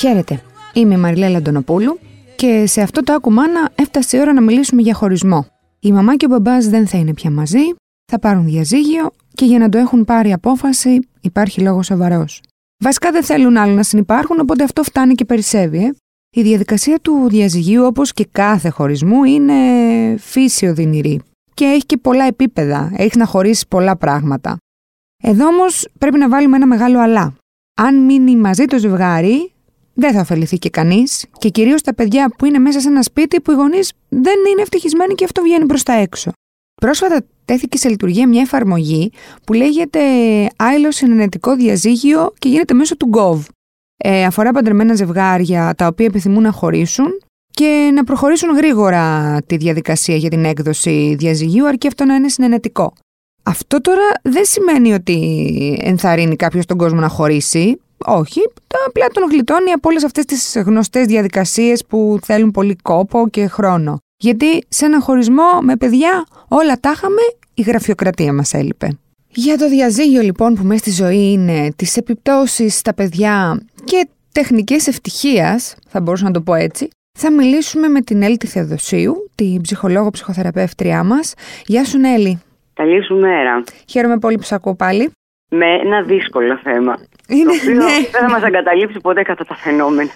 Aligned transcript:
Χαίρετε, 0.00 0.42
είμαι 0.72 0.94
η 0.94 0.96
Μαριλέλα 0.96 1.36
Αντωνοπούλου 1.38 1.98
και 2.36 2.66
σε 2.66 2.80
αυτό 2.80 3.02
το 3.02 3.12
άκουμάνα 3.12 3.70
έφτασε 3.74 4.16
η 4.16 4.20
ώρα 4.20 4.32
να 4.32 4.40
μιλήσουμε 4.40 4.82
για 4.82 4.94
χωρισμό. 4.94 5.46
Η 5.80 5.92
μαμά 5.92 6.16
και 6.16 6.24
ο 6.24 6.28
μπαμπάς 6.28 6.68
δεν 6.68 6.86
θα 6.86 6.98
είναι 6.98 7.14
πια 7.14 7.30
μαζί, 7.30 7.58
θα 8.12 8.18
πάρουν 8.18 8.44
διαζύγιο 8.44 9.10
και 9.34 9.44
για 9.44 9.58
να 9.58 9.68
το 9.68 9.78
έχουν 9.78 10.04
πάρει 10.04 10.32
απόφαση 10.32 11.00
υπάρχει 11.20 11.60
λόγος 11.60 11.86
σοβαρός. 11.86 12.42
Βασικά 12.78 13.10
δεν 13.10 13.24
θέλουν 13.24 13.56
άλλο 13.56 13.72
να 13.72 13.82
συνεπάρχουν, 13.82 14.40
οπότε 14.40 14.64
αυτό 14.64 14.82
φτάνει 14.82 15.14
και 15.14 15.24
περισσεύει. 15.24 15.84
Ε. 15.84 15.92
Η 16.30 16.42
διαδικασία 16.42 16.98
του 17.02 17.28
διαζυγίου, 17.28 17.84
όπως 17.84 18.12
και 18.12 18.28
κάθε 18.32 18.68
χωρισμού, 18.68 19.24
είναι 19.24 19.54
φύση 20.18 20.66
οδυνηρή 20.66 21.20
και 21.54 21.64
έχει 21.64 21.86
και 21.86 21.96
πολλά 21.96 22.24
επίπεδα. 22.24 22.92
Έχεις 22.96 23.16
να 23.16 23.24
χωρίσεις 23.26 23.66
πολλά 23.66 23.96
πράγματα. 23.96 24.56
Εδώ 25.22 25.46
όμως 25.46 25.88
πρέπει 25.98 26.18
να 26.18 26.28
βάλουμε 26.28 26.56
ένα 26.56 26.66
μεγάλο 26.66 27.00
αλλά. 27.00 27.34
Αν 27.74 28.04
μείνει 28.04 28.36
μαζί 28.36 28.64
το 28.64 28.78
ζευγάρι, 28.78 29.52
δεν 29.94 30.12
θα 30.12 30.20
ωφεληθεί 30.20 30.58
και 30.58 30.70
κανείς, 30.70 31.26
και 31.38 31.48
κυρίως 31.48 31.82
τα 31.82 31.94
παιδιά 31.94 32.34
που 32.38 32.44
είναι 32.44 32.58
μέσα 32.58 32.80
σε 32.80 32.88
ένα 32.88 33.02
σπίτι 33.02 33.40
που 33.40 33.50
οι 33.50 33.54
γονείς 33.54 33.92
δεν 34.08 34.34
είναι 34.50 34.62
ευτυχισμένοι 34.62 35.14
και 35.14 35.24
αυτό 35.24 35.42
βγαίνει 35.42 35.66
προς 35.66 35.82
τα 35.82 35.92
έξω. 35.92 36.32
Πρόσφατα 36.80 37.22
τέθηκε 37.44 37.76
σε 37.76 37.88
λειτουργία 37.88 38.28
μια 38.28 38.40
εφαρμογή 38.40 39.12
που 39.44 39.52
λέγεται 39.52 40.00
Άιλο 40.56 40.92
Συνενετικό 40.92 41.56
Διαζύγιο 41.56 42.32
και 42.38 42.48
γίνεται 42.48 42.74
μέσω 42.74 42.96
του 42.96 43.10
Gov. 43.12 43.38
Ε, 43.96 44.24
αφορά 44.24 44.52
παντρεμένα 44.52 44.94
ζευγάρια 44.94 45.74
τα 45.76 45.86
οποία 45.86 46.06
επιθυμούν 46.06 46.42
να 46.42 46.50
χωρίσουν 46.50 47.20
και 47.50 47.90
να 47.94 48.04
προχωρήσουν 48.04 48.56
γρήγορα 48.56 49.36
τη 49.46 49.56
διαδικασία 49.56 50.16
για 50.16 50.30
την 50.30 50.44
έκδοση 50.44 51.14
διαζυγίου, 51.18 51.66
αρκεί 51.66 51.86
αυτό 51.86 52.04
να 52.04 52.14
είναι 52.14 52.28
συνενετικό. 52.28 52.92
Αυτό 53.42 53.80
τώρα 53.80 54.02
δεν 54.22 54.44
σημαίνει 54.44 54.92
ότι 54.92 55.78
ενθαρρύνει 55.82 56.36
κάποιος 56.36 56.66
τον 56.66 56.76
κόσμο 56.76 57.00
να 57.00 57.08
χωρίσει. 57.08 57.80
Όχι, 58.06 58.40
απλά 58.86 59.06
τον 59.12 59.30
γλιτώνει 59.30 59.70
από 59.70 59.88
όλες 59.88 60.04
αυτές 60.04 60.24
τις 60.24 60.62
γνωστές 60.66 61.06
διαδικασίες 61.06 61.86
που 61.86 62.18
θέλουν 62.22 62.50
πολύ 62.50 62.76
κόπο 62.82 63.28
και 63.28 63.46
χρόνο. 63.46 63.98
Γιατί 64.16 64.64
σε 64.68 64.84
ένα 64.84 65.00
χωρισμό 65.00 65.60
με 65.62 65.76
παιδιά 65.76 66.26
όλα 66.48 66.80
τα 66.80 66.90
είχαμε, 66.90 67.20
η 67.54 67.62
γραφειοκρατία 67.62 68.32
μας 68.32 68.54
έλειπε. 68.54 68.88
Για 69.28 69.58
το 69.58 69.68
διαζύγιο 69.68 70.22
λοιπόν 70.22 70.54
που 70.54 70.64
μέσα 70.64 70.78
στη 70.78 70.90
ζωή 70.90 71.32
είναι, 71.32 71.72
τις 71.76 71.96
επιπτώσεις 71.96 72.78
στα 72.78 72.94
παιδιά 72.94 73.60
και 73.84 74.08
τεχνικές 74.32 74.86
ευτυχίας, 74.86 75.76
θα 75.88 76.00
μπορούσα 76.00 76.24
να 76.24 76.30
το 76.30 76.40
πω 76.40 76.54
έτσι, 76.54 76.88
θα 77.18 77.32
μιλήσουμε 77.32 77.88
με 77.88 78.00
την 78.00 78.22
Έλλη 78.22 78.36
Θεοδοσίου, 78.46 79.30
την 79.34 79.60
ψυχολόγο 79.60 80.10
ψυχοθεραπεύτριά 80.10 81.04
μας. 81.04 81.34
Γεια 81.66 81.84
σου 81.84 81.98
Νέλη. 81.98 82.42
Καλή 82.74 83.04
σου 83.04 83.14
μέρα. 83.14 83.64
Χαίρομαι 83.88 84.18
πολύ 84.18 84.36
που 84.36 84.42
σε 84.42 84.54
ακούω 84.54 84.74
πάλι. 84.74 85.10
Με 85.48 85.66
ένα 85.66 86.02
δύσκολο 86.02 86.58
θέμα. 86.62 86.98
Είναι, 87.30 87.44
το 87.44 87.56
οποίο 87.62 87.74
ναι. 87.74 87.84
δεν 88.10 88.20
θα 88.20 88.30
μας 88.30 88.42
αγκαταλείψει 88.42 89.00
ποτέ 89.00 89.22
κατά 89.22 89.44
τα 89.44 89.54
φαινόμενα. 89.54 90.10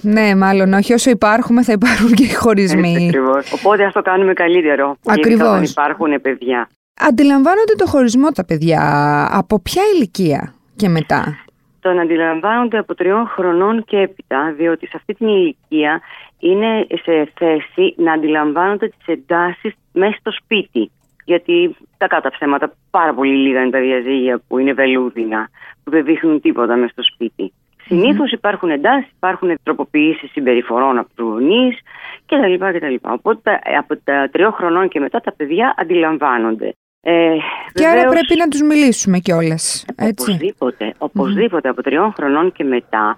Ναι, 0.00 0.34
μάλλον 0.34 0.72
όχι. 0.72 0.92
Όσο 0.92 1.10
υπάρχουμε 1.10 1.62
θα 1.62 1.72
υπάρχουν 1.72 2.12
και 2.12 2.24
οι 2.24 2.34
χωρισμοί. 2.34 3.06
Ακριβώς. 3.06 3.52
Οπότε 3.52 3.84
ας 3.84 3.92
το 3.92 4.02
κάνουμε 4.02 4.32
καλύτερο. 4.32 4.96
Ακριβώς. 5.06 5.70
υπάρχουν 5.70 6.20
παιδιά. 6.20 6.68
Αντιλαμβάνονται 7.00 7.74
το 7.76 7.86
χωρισμό 7.86 8.30
τα 8.30 8.44
παιδιά 8.44 8.82
από 9.30 9.60
ποια 9.60 9.82
ηλικία 9.94 10.54
και 10.76 10.88
μετά; 10.88 11.38
Τον 11.80 11.98
αντιλαμβάνονται 12.00 12.78
από 12.78 12.94
τριών 12.94 13.26
χρονών 13.26 13.84
και 13.84 13.96
έπειτα, 13.96 14.54
διότι 14.56 14.86
σε 14.86 14.92
αυτή 14.96 15.14
την 15.14 15.28
ηλικία 15.28 16.00
είναι 16.38 16.86
σε 16.88 17.32
θέση 17.38 17.94
να 17.96 18.12
αντιλαμβάνονται 18.12 18.88
τις 18.88 19.06
εντάσεις 19.06 19.72
μέσα 19.92 20.16
στο 20.20 20.32
σπίτι. 20.32 20.90
Γιατί 21.26 21.76
τα 21.96 22.06
κάτω 22.06 22.28
ψέματα 22.28 22.72
πάρα 22.90 23.14
πολύ 23.14 23.36
λίγα 23.36 23.60
είναι 23.60 23.70
τα 23.70 23.80
διαζύγια 23.80 24.40
που 24.48 24.58
είναι 24.58 24.72
βελούδινα, 24.72 25.48
που 25.84 25.90
δεν 25.90 26.04
δείχνουν 26.04 26.40
τίποτα 26.40 26.76
μέσα 26.76 26.92
στο 26.92 27.02
σπίτι. 27.02 27.52
Συνήθως 27.86 28.32
υπάρχουν 28.32 28.70
εντάσεις, 28.70 29.10
υπάρχουν 29.16 29.58
τροποποιήσεις 29.62 30.30
συμπεριφορών 30.30 30.98
από 30.98 31.08
τους 31.14 31.26
γονείς 31.26 31.78
κτλ. 32.26 32.94
Οπότε 33.00 33.60
από 33.78 33.96
τα 34.04 34.28
τριών 34.32 34.52
χρονών 34.52 34.88
και 34.88 35.00
μετά 35.00 35.20
τα 35.20 35.32
παιδιά 35.32 35.74
αντιλαμβάνονται. 35.76 36.74
Ε, 37.00 37.36
και 37.72 37.86
άρα 37.86 38.08
πρέπει 38.08 38.36
να 38.36 38.48
τους 38.48 38.62
μιλήσουμε 38.62 39.18
κιόλας. 39.18 39.84
Οπωσδήποτε, 40.10 40.94
οπωσδήποτε 40.98 41.68
από 41.68 41.82
τριών 41.82 42.12
χρονών 42.12 42.52
και 42.52 42.64
μετά 42.64 43.16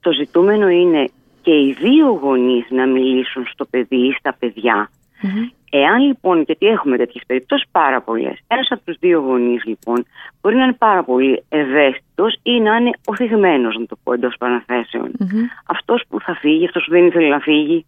το 0.00 0.12
ζητούμενο 0.12 0.68
είναι 0.68 1.08
και 1.42 1.52
οι 1.52 1.76
δύο 1.80 2.18
γονείς 2.22 2.66
να 2.70 2.86
μιλήσουν 2.86 3.46
στο 3.52 3.64
παιδί 3.64 3.96
ή 3.96 4.12
στα 4.18 4.36
παιδιά. 4.38 4.90
Εάν 5.70 5.98
λοιπόν, 5.98 6.42
γιατί 6.42 6.66
έχουμε 6.66 6.96
τέτοιες 6.96 7.24
περιπτώσεις 7.26 7.68
πάρα 7.70 8.00
πολλές, 8.00 8.38
ένας 8.46 8.68
από 8.70 8.80
τους 8.84 8.96
δύο 9.00 9.20
γονείς 9.20 9.64
λοιπόν 9.64 10.06
μπορεί 10.40 10.56
να 10.56 10.64
είναι 10.64 10.72
πάρα 10.72 11.02
πολύ 11.04 11.44
ευαίσθητος 11.48 12.38
ή 12.42 12.60
να 12.60 12.76
είναι 12.76 12.90
οθυγμένος, 13.06 13.76
να 13.78 13.86
το 13.86 13.96
πω 14.02 14.12
εντός 14.12 14.34
παραθέσεων. 14.38 15.10
Αυτός 15.66 16.02
που 16.08 16.20
θα 16.20 16.34
φύγει, 16.34 16.64
αυτός 16.64 16.84
που 16.84 16.90
δεν 16.90 17.06
ήθελε 17.06 17.28
να 17.28 17.38
φύγει, 17.38 17.84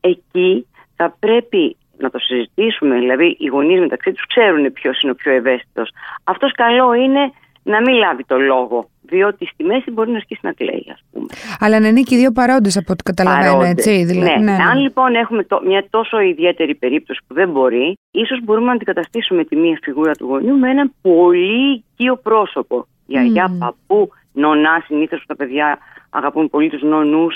εκεί 0.00 0.66
θα 0.96 1.16
πρέπει 1.18 1.76
να 1.98 2.10
το 2.10 2.18
συζητήσουμε. 2.18 2.98
Δηλαδή, 2.98 3.36
οι 3.38 3.46
γονείς 3.46 3.80
μεταξύ 3.80 4.12
τους 4.12 4.26
ξέρουν 4.26 4.72
ποιος 4.72 5.02
είναι 5.02 5.12
ο 5.12 5.14
πιο 5.14 5.32
ευαίσθητος. 5.32 5.90
Αυτός 6.24 6.52
καλό 6.52 6.94
είναι 6.94 7.32
να 7.62 7.80
μην 7.80 7.94
λάβει 7.94 8.24
το 8.24 8.38
λόγο. 8.38 8.88
Διότι 9.02 9.46
στη 9.46 9.64
μέση 9.64 9.90
μπορεί 9.90 10.10
να 10.10 10.16
αρχίσει 10.16 10.40
να 10.42 10.52
κλαίει, 10.52 10.86
ας 10.92 11.02
πούμε. 11.12 11.26
Αλλά 11.58 11.80
να 11.80 11.88
είναι 11.88 12.00
και 12.00 12.14
οι 12.14 12.18
δύο 12.18 12.32
παρόντες 12.32 12.76
από 12.76 12.92
ό,τι 12.92 13.02
καταλαβαίνω, 13.02 13.62
έτσι. 13.62 14.04
Δηλαδή, 14.04 14.28
ναι. 14.28 14.52
ναι, 14.52 14.56
ναι. 14.56 14.64
Αν 14.70 14.78
λοιπόν 14.78 15.14
έχουμε 15.14 15.44
το, 15.44 15.60
μια 15.64 15.84
τόσο 15.90 16.20
ιδιαίτερη 16.20 16.74
περίπτωση 16.74 17.20
που 17.26 17.34
δεν 17.34 17.50
μπορεί, 17.50 17.98
ίσως 18.10 18.40
μπορούμε 18.44 18.66
να 18.66 18.72
αντικαταστήσουμε 18.72 19.44
τη 19.44 19.56
μία 19.56 19.78
φιγούρα 19.82 20.12
του 20.12 20.24
γονιού 20.24 20.58
με 20.58 20.70
ένα 20.70 20.90
πολύ 21.02 21.72
οικείο 21.72 22.16
πρόσωπο. 22.16 22.86
Γιαγιά, 23.06 23.50
mm. 23.52 23.58
παππού, 23.58 24.10
νονά. 24.32 24.82
Συνήθως 24.86 25.24
τα 25.26 25.36
παιδιά 25.36 25.78
αγαπούν 26.10 26.50
πολύ 26.50 26.70
τους 26.70 26.82
νονου 26.82 27.26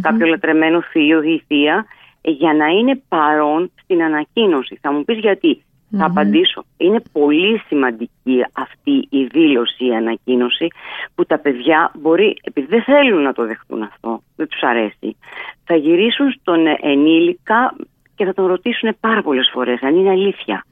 κάποιο 0.00 0.26
λατρεμένο 0.26 0.82
θείο 0.82 1.22
ή 1.22 1.42
θεία, 1.46 1.86
για 2.22 2.54
να 2.54 2.66
είναι 2.66 3.02
παρόν 3.08 3.70
στην 3.82 4.02
ανακοίνωση. 4.02 4.78
Θα 4.80 4.92
μου 4.92 5.04
πεις 5.04 5.18
γιατί. 5.18 5.62
Θα 5.98 6.04
απαντήσω. 6.04 6.64
Είναι 6.76 7.02
πολύ 7.12 7.62
σημαντική 7.66 8.44
αυτή 8.52 9.06
η 9.10 9.24
δήλωση, 9.24 9.86
η 9.86 9.94
ανακοίνωση 9.94 10.66
που 11.14 11.26
τα 11.26 11.38
παιδιά 11.38 11.90
μπορεί, 11.94 12.36
επειδή 12.42 12.66
δεν 12.66 12.82
θέλουν 12.82 13.22
να 13.22 13.32
το 13.32 13.46
δεχτούν 13.46 13.82
αυτό, 13.82 14.22
δεν 14.36 14.48
τους 14.48 14.62
αρέσει, 14.62 15.16
θα 15.64 15.76
γυρίσουν 15.76 16.30
στον 16.30 16.66
ενήλικα 16.80 17.76
και 18.16 18.24
θα 18.24 18.34
τον 18.34 18.46
ρωτήσουν 18.46 18.96
πάρα 19.00 19.22
πολλές 19.22 19.50
φορές 19.52 19.82
αν 19.82 19.96
είναι 19.96 20.10
αλήθεια. 20.10 20.64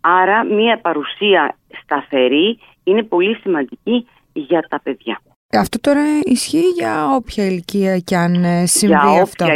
Άρα 0.00 0.44
μια 0.44 0.78
παρουσία 0.78 1.56
σταθερή 1.82 2.58
είναι 2.84 3.02
πολύ 3.02 3.34
σημαντική 3.34 4.06
για 4.32 4.66
τα 4.68 4.80
παιδιά. 4.80 5.20
Αυτό 5.56 5.80
τώρα 5.80 6.00
ισχύει 6.24 6.68
για 6.78 7.14
όποια 7.14 7.44
ηλικία 7.44 7.98
και 7.98 8.16
αν 8.16 8.44
ε, 8.44 8.66
συμβεί 8.66 8.96
για 9.12 9.22
αυτό. 9.22 9.46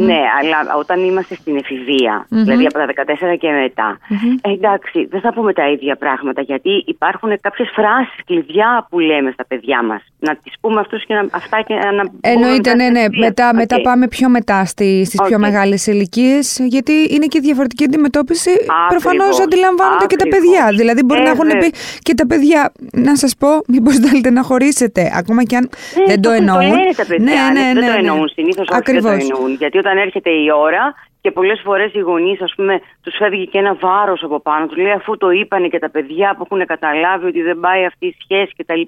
Ναι, 0.00 0.20
αλλά 0.40 0.76
όταν 0.78 1.04
είμαστε 1.04 1.34
στην 1.34 1.56
εφηβεια 1.56 2.26
δηλαδή 2.28 2.66
από 2.66 2.78
τα 2.78 2.86
14 3.34 3.36
και 3.38 3.48
μετά, 3.50 3.98
εντάξει, 4.42 5.06
δεν 5.10 5.20
θα 5.20 5.32
πούμε 5.32 5.52
τα 5.52 5.70
ίδια 5.70 5.96
πράγματα, 5.96 6.40
γιατί 6.40 6.84
υπάρχουν 6.86 7.40
κάποιες 7.40 7.70
φράσεις 7.74 8.24
κλειδιά 8.26 8.86
που 8.90 8.98
λέμε 8.98 9.30
στα 9.30 9.44
παιδιά 9.46 9.82
μας. 9.82 10.02
Να 10.18 10.36
τις 10.36 10.52
πούμε 10.60 10.80
αυτούς 10.80 11.06
και 11.06 11.14
να, 11.14 11.26
αυτά 11.30 11.62
και 11.62 11.74
να 11.74 12.04
Εννοείται, 12.20 12.74
ναι, 12.74 12.88
ναι. 12.88 13.04
Μετά, 13.18 13.54
μετά 13.54 13.80
πάμε 13.80 14.08
πιο 14.08 14.28
μετά 14.28 14.64
στι, 14.64 15.04
στις 15.04 15.20
πιο 15.26 15.38
μεγάλες 15.38 15.86
ηλικίες, 15.86 16.58
γιατί 16.68 16.92
είναι 16.92 17.26
και 17.26 17.40
διαφορετική 17.40 17.84
αντιμετώπιση. 17.84 18.50
Προφανώς 18.88 19.40
αντιλαμβάνονται 19.40 20.06
και 20.06 20.16
τα 20.16 20.28
παιδιά. 20.28 20.68
Δηλαδή 20.76 21.02
μπορεί 21.02 21.20
να 21.20 21.30
έχουν 21.30 21.48
πει 21.48 21.72
και 21.98 22.14
τα 22.14 22.26
παιδιά, 22.26 22.72
να 22.92 23.16
σας 23.16 23.36
πω, 23.36 23.48
μήπως 23.68 23.96
θέλετε 23.96 24.30
να 24.30 24.42
χωρίσετε, 24.42 25.12
ακόμα 25.16 25.41
και 25.42 25.56
αν 25.56 25.68
ναι, 25.98 26.04
δεν 26.04 26.20
το, 26.20 26.28
το 26.28 26.34
εννοούν. 26.34 26.70
Το 26.70 26.76
λένε 26.76 26.94
τα 26.96 27.06
παιδιά, 27.06 27.24
ναι, 27.24 27.60
ναι, 27.60 27.60
ναι, 27.60 27.72
δεν 27.72 27.74
το 27.74 27.80
ναι, 27.80 27.86
ναι. 27.86 27.98
εννοούν. 27.98 28.28
Συνήθως 28.28 28.66
όχι 28.68 28.92
δεν 28.92 29.02
το 29.02 29.08
εννοούν. 29.08 29.52
Γιατί 29.58 29.78
όταν 29.78 29.98
έρχεται 29.98 30.30
η 30.30 30.46
ώρα 30.66 30.94
και 31.22 31.30
πολλές 31.30 31.60
φορές 31.64 31.94
οι 31.94 31.98
γονείς, 31.98 32.40
ας 32.42 32.52
πούμε, 32.56 32.80
τους 33.02 33.16
φεύγει 33.16 33.48
και 33.48 33.58
ένα 33.58 33.74
βάρος 33.74 34.22
από 34.22 34.40
πάνω. 34.40 34.66
Τους 34.66 34.76
λέει 34.76 34.92
αφού 34.92 35.16
το 35.16 35.30
είπανε 35.30 35.68
και 35.68 35.78
τα 35.78 35.90
παιδιά 35.90 36.34
που 36.36 36.46
έχουν 36.50 36.66
καταλάβει 36.66 37.26
ότι 37.26 37.42
δεν 37.42 37.60
πάει 37.60 37.84
αυτή 37.84 38.06
η 38.06 38.16
σχέση 38.22 38.52
κτλ. 38.56 38.80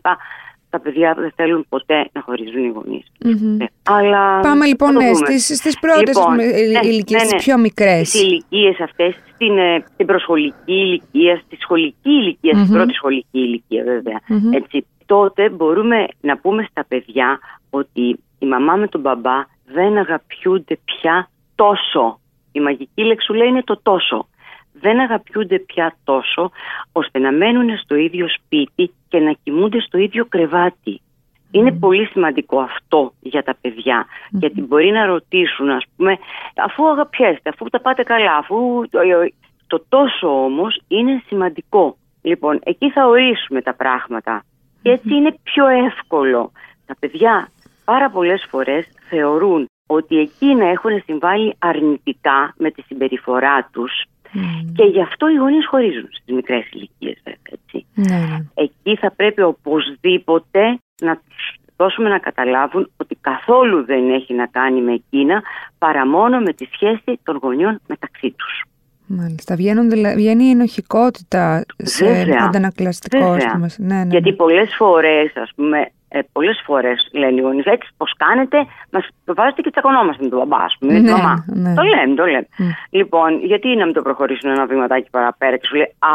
Τα 0.70 0.80
παιδιά 0.80 1.14
δεν 1.18 1.32
θέλουν 1.36 1.66
ποτέ 1.68 2.08
να 2.12 2.20
χωρίζουν 2.20 2.64
οι 2.64 2.72
γονείς. 2.74 3.06
Mm-hmm. 3.24 3.66
Αλλά 3.82 4.40
Πάμε 4.40 4.66
λοιπόν 4.66 4.94
ναι, 4.94 5.14
στις, 5.14 5.44
στις 5.44 5.78
πρώτες 5.78 6.16
λοιπόν, 6.16 6.34
ναι, 6.34 6.44
ηλικίες, 6.82 7.22
ναι, 7.22 7.28
ναι, 7.28 7.36
πιο 7.36 7.58
μικρές. 7.58 8.08
Στις 8.08 8.22
ηλικίες 8.22 8.80
αυτές, 8.80 9.14
στην, 9.34 9.58
ε, 9.58 9.84
στην 9.92 10.06
προσχολική 10.06 10.54
ηλικία, 10.66 11.42
στη 11.46 11.56
σχολική 11.60 12.10
ηλικία, 12.10 12.52
mm-hmm. 12.54 12.64
στη 12.64 12.72
πρώτη 12.72 12.92
σχολική 12.92 13.38
ηλικία 13.38 13.84
βέβαια. 13.84 14.20
Mm-hmm. 14.28 14.56
Έτσι, 14.56 14.86
τότε 15.06 15.48
μπορούμε 15.50 16.06
να 16.20 16.38
πούμε 16.38 16.66
στα 16.70 16.84
παιδιά 16.88 17.38
ότι 17.70 18.18
η 18.38 18.46
μαμά 18.46 18.74
με 18.76 18.88
τον 18.88 19.00
μπαμπά 19.00 19.42
δεν 19.66 19.98
αγαπιούνται 19.98 20.78
πια 20.84 21.28
τόσο. 21.54 22.20
Η 22.52 22.60
μαγική 22.60 23.02
λεξουλέ 23.02 23.44
είναι 23.44 23.62
το 23.62 23.80
τόσο. 23.82 24.28
Δεν 24.72 25.00
αγαπιούνται 25.00 25.58
πια 25.58 25.96
τόσο 26.04 26.50
ώστε 26.92 27.18
να 27.18 27.32
μένουν 27.32 27.78
στο 27.78 27.94
ίδιο 27.94 28.26
σπίτι 28.28 28.94
και 29.08 29.18
να 29.18 29.32
κοιμούνται 29.42 29.80
στο 29.80 29.98
ίδιο 29.98 30.26
κρεβάτι. 30.26 31.00
Είναι 31.50 31.72
πολύ 31.72 32.06
σημαντικό 32.06 32.60
αυτό 32.60 33.12
για 33.20 33.42
τα 33.42 33.56
παιδιά, 33.60 34.06
γιατί 34.30 34.60
μπορεί 34.60 34.90
να 34.90 35.06
ρωτήσουν, 35.06 35.70
ας 35.70 35.84
πούμε, 35.96 36.18
αφού 36.56 36.88
αγαπιέστε, 36.88 37.50
αφού 37.50 37.64
τα 37.64 37.80
πάτε 37.80 38.02
καλά, 38.02 38.36
αφού 38.36 38.84
το 39.66 39.84
τόσο 39.88 40.44
όμως 40.44 40.80
είναι 40.88 41.22
σημαντικό. 41.26 41.96
Λοιπόν, 42.22 42.60
εκεί 42.64 42.90
θα 42.90 43.06
ορίσουμε 43.06 43.62
τα 43.62 43.74
πράγματα 43.74 44.44
και 44.84 44.90
έτσι 44.90 45.14
είναι 45.14 45.38
πιο 45.42 45.66
εύκολο 45.66 46.52
τα 46.86 46.96
παιδιά 46.98 47.48
πάρα 47.84 48.10
πολλές 48.10 48.46
φορές 48.50 48.86
θεωρούν 49.08 49.68
ότι 49.86 50.18
εκείνα 50.18 50.66
έχουν 50.66 51.02
συμβάλει 51.04 51.54
αρνητικά 51.58 52.54
με 52.56 52.70
τη 52.70 52.82
συμπεριφορά 52.82 53.68
τους 53.72 54.04
και 54.74 54.84
γι' 54.84 55.02
αυτό 55.02 55.28
οι 55.28 55.34
γονείς 55.34 55.66
χωρίζουν 55.66 56.08
στις 56.10 56.34
μικρές 56.34 56.70
ηλικίες 56.72 57.22
έτσι. 57.42 57.86
Ναι, 57.94 58.16
ναι. 58.16 58.38
Εκεί 58.54 58.96
θα 58.96 59.10
πρέπει 59.10 59.42
οπωσδήποτε 59.42 60.78
να 61.02 61.16
τους 61.16 61.54
δώσουμε 61.76 62.08
να 62.08 62.18
καταλάβουν 62.18 62.90
ότι 62.96 63.14
καθόλου 63.20 63.84
δεν 63.84 64.10
έχει 64.10 64.34
να 64.34 64.46
κάνει 64.46 64.80
με 64.80 64.92
εκείνα 64.92 65.42
παρά 65.78 66.06
μόνο 66.06 66.40
με 66.40 66.52
τη 66.52 66.64
σχέση 66.72 67.20
των 67.22 67.36
γονιών 67.36 67.80
μεταξύ 67.86 68.30
τους. 68.30 68.64
Μάλιστα. 69.06 69.54
Βγαίνουν, 69.56 69.90
δηλα- 69.90 70.14
βγαίνει 70.14 70.44
η 70.44 70.50
ενοχικότητα 70.50 71.64
σε 71.76 72.04
Βέβαια. 72.04 72.44
αντανακλαστικό 72.46 73.18
Βέβαια. 73.18 73.34
αίσθημα. 73.36 73.66
Ναι, 73.76 73.94
ναι, 74.04 74.10
Γιατί 74.10 74.30
ναι. 74.30 74.36
πολλές 74.36 74.74
φορές, 74.76 75.32
ας 75.36 75.50
πούμε, 75.56 75.78
ε, 76.08 76.20
πολλές 76.32 76.62
φορές 76.66 77.08
λένε 77.12 77.34
οι 77.40 77.40
γονείς 77.40 77.64
έτσι 77.64 77.88
πώς 77.96 78.14
κάνετε, 78.16 78.56
μας 78.90 79.08
το 79.24 79.34
βάζετε 79.34 79.60
και 79.62 79.70
τσακωνόμαστε 79.70 80.22
με 80.22 80.28
τον 80.28 80.38
μπαμπά, 80.38 80.64
ας 80.64 80.76
πούμε, 80.78 80.92
με 80.92 80.98
τη 80.98 81.04
Ναι, 81.04 81.10
μαμά. 81.12 81.44
ναι. 81.46 81.74
Το 81.74 81.82
λέμε, 81.82 82.14
το 82.14 82.24
λέμε. 82.24 82.46
Μμ. 82.58 82.64
Λοιπόν, 82.90 83.44
γιατί 83.44 83.76
να 83.76 83.84
μην 83.84 83.94
το 83.94 84.02
προχωρήσουν 84.02 84.50
ένα 84.50 84.66
βήματάκι 84.66 85.10
παραπέρα 85.10 85.56
και 85.56 85.66
σου 85.66 85.74
λέει 85.76 85.94
«Α, 85.98 86.14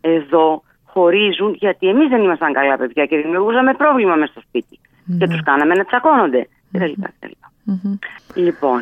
εδώ 0.00 0.62
χωρίζουν 0.84 1.54
γιατί 1.58 1.88
εμείς 1.88 2.08
δεν 2.08 2.22
ήμασταν 2.22 2.52
καλά 2.52 2.76
παιδιά 2.76 3.06
και 3.06 3.16
δημιουργούσαμε 3.16 3.74
πρόβλημα 3.74 4.14
μέσα 4.14 4.30
στο 4.32 4.40
σπίτι 4.48 4.78
και 5.18 5.26
τους 5.28 5.42
κάναμε 5.42 5.74
να 5.74 5.84
τσακώνονται». 5.84 6.48
κτλ, 6.72 6.92
κτλ. 7.18 7.30
Μμμ. 7.64 7.94
Λοιπόν, 8.34 8.78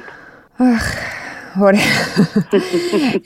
Αχ, 0.56 0.84
ωραία. 1.60 1.80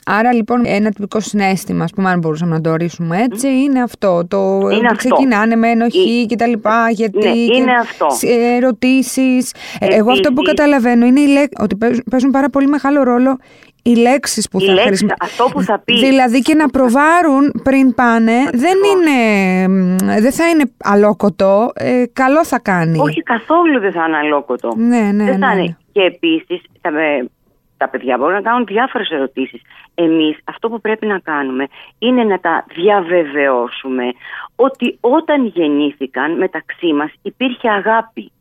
Άρα 0.05 0.33
λοιπόν 0.33 0.61
ένα 0.65 0.89
τυπικό 0.91 1.19
συνέστημα, 1.19 1.83
ας 1.83 1.91
πούμε, 1.91 2.09
αν 2.09 2.19
μπορούσαμε 2.19 2.55
να 2.55 2.61
το 2.61 2.69
ορίσουμε 2.69 3.21
έτσι, 3.31 3.47
είναι 3.47 3.81
αυτό. 3.81 4.27
Το 4.27 4.57
ότι 4.57 4.75
αυτό. 4.85 4.95
ξεκινάνε 4.95 5.55
με 5.55 5.69
ενοχή 5.69 6.25
και 6.25 6.35
τα 6.35 6.47
λοιπά, 6.47 6.89
γιατί 6.91 7.17
Ναι, 7.17 7.31
και 7.33 7.55
είναι 7.55 7.71
αυτό. 7.81 8.07
σε 8.09 8.27
ερωτήσεις. 8.55 9.53
Ε, 9.79 9.85
Εγώ 9.95 10.11
αυτό 10.11 10.29
που 10.33 10.41
Επίσης- 10.41 10.53
καταλαβαίνω 10.55 11.05
είναι 11.05 11.19
οι 11.19 11.27
λέξ- 11.27 11.61
ότι 11.61 11.75
παίζουν, 11.75 12.03
παίζουν 12.11 12.31
πάρα 12.31 12.49
πολύ 12.49 12.67
μεγάλο 12.67 13.03
ρόλο 13.03 13.37
οι 13.83 13.95
λέξεις 13.95 14.47
που 14.49 14.59
Η 14.59 14.65
θα 14.65 14.71
λέξη, 14.73 14.87
χρησιμοποιήσουν. 14.87 15.27
αυτό 15.43 15.49
που 15.53 15.61
θα 15.63 15.79
πεις. 15.85 15.99
Δηλαδή 15.99 16.39
και 16.41 16.53
να 16.55 16.67
προβάρουν 16.69 17.61
πριν 17.63 17.95
πάνε 17.95 18.31
δεν, 18.53 18.73
είναι, 18.91 19.67
μ, 19.67 19.95
δεν 20.21 20.31
θα 20.31 20.49
είναι 20.49 20.63
αλόκοτο, 20.83 21.71
ε, 21.75 22.03
καλό 22.13 22.45
θα 22.45 22.59
κάνει. 22.59 22.99
όχι 22.99 23.21
καθόλου 23.23 23.79
δεν 23.79 23.91
θα 23.91 24.05
είναι 24.07 24.17
αλόκοτο. 24.17 24.73
Ναι, 24.77 24.99
ναι, 25.13 25.23
δεν 25.23 25.39
θα 25.39 25.47
ναι, 25.47 25.53
είναι. 25.53 25.61
ναι. 25.61 25.75
Και 25.91 26.01
επίσης 26.01 26.61
τα, 26.81 26.89
ε, 26.89 27.25
τα 27.77 27.89
παιδιά 27.89 28.17
μπορούν 28.17 28.33
να 28.33 28.41
κάνουν 28.41 28.65
διάφορες 28.65 29.09
ερωτήσεις. 29.09 29.61
Εμείς 29.95 30.37
αυτό 30.43 30.69
που 30.69 30.81
πρέπει 30.81 31.05
να 31.05 31.19
κάνουμε 31.19 31.67
είναι 31.99 32.23
να 32.23 32.39
τα 32.39 32.65
διαβεβαιώσουμε 32.75 34.03
ότι 34.55 34.97
όταν 34.99 35.45
γεννήθηκαν 35.45 36.37
μεταξύ 36.37 36.93
μας 36.93 37.11
υπήρχε 37.21 37.69
αγάπη. 37.69 38.31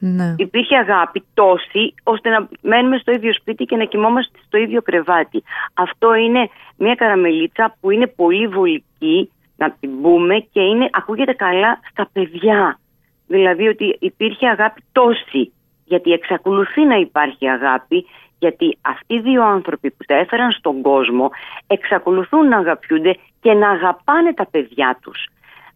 Ναι. 0.00 0.34
Υπήρχε 0.36 0.76
αγάπη 0.76 1.24
τόση 1.34 1.94
ώστε 2.02 2.28
να 2.28 2.48
μένουμε 2.60 2.98
στο 2.98 3.12
ίδιο 3.12 3.32
σπίτι 3.34 3.64
και 3.64 3.76
να 3.76 3.84
κοιμόμαστε 3.84 4.38
στο 4.46 4.58
ίδιο 4.58 4.82
κρεβάτι. 4.82 5.42
Αυτό 5.74 6.14
είναι 6.14 6.48
μια 6.76 6.94
καραμελίτσα 6.94 7.76
που 7.80 7.90
είναι 7.90 8.06
πολύ 8.06 8.46
βολική 8.46 9.30
να 9.56 9.70
την 9.80 10.02
πούμε 10.02 10.38
και 10.52 10.60
είναι, 10.60 10.88
ακούγεται 10.92 11.32
καλά 11.32 11.80
στα 11.90 12.08
παιδιά. 12.12 12.78
Δηλαδή 13.26 13.68
ότι 13.68 13.96
υπήρχε 14.00 14.48
αγάπη 14.48 14.82
τόση. 14.92 15.52
Γιατί 15.84 16.12
εξακολουθεί 16.12 16.84
να 16.84 16.96
υπάρχει 16.96 17.48
αγάπη 17.48 18.06
γιατί 18.38 18.78
αυτοί 18.80 19.14
οι 19.14 19.20
δύο 19.20 19.44
άνθρωποι 19.44 19.90
που 19.90 20.04
τα 20.06 20.14
έφεραν 20.14 20.50
στον 20.50 20.82
κόσμο 20.82 21.30
εξακολουθούν 21.66 22.48
να 22.48 22.56
αγαπιούνται 22.56 23.16
και 23.40 23.52
να 23.52 23.70
αγαπάνε 23.70 24.32
τα 24.34 24.46
παιδιά 24.46 24.98
τους. 25.02 25.26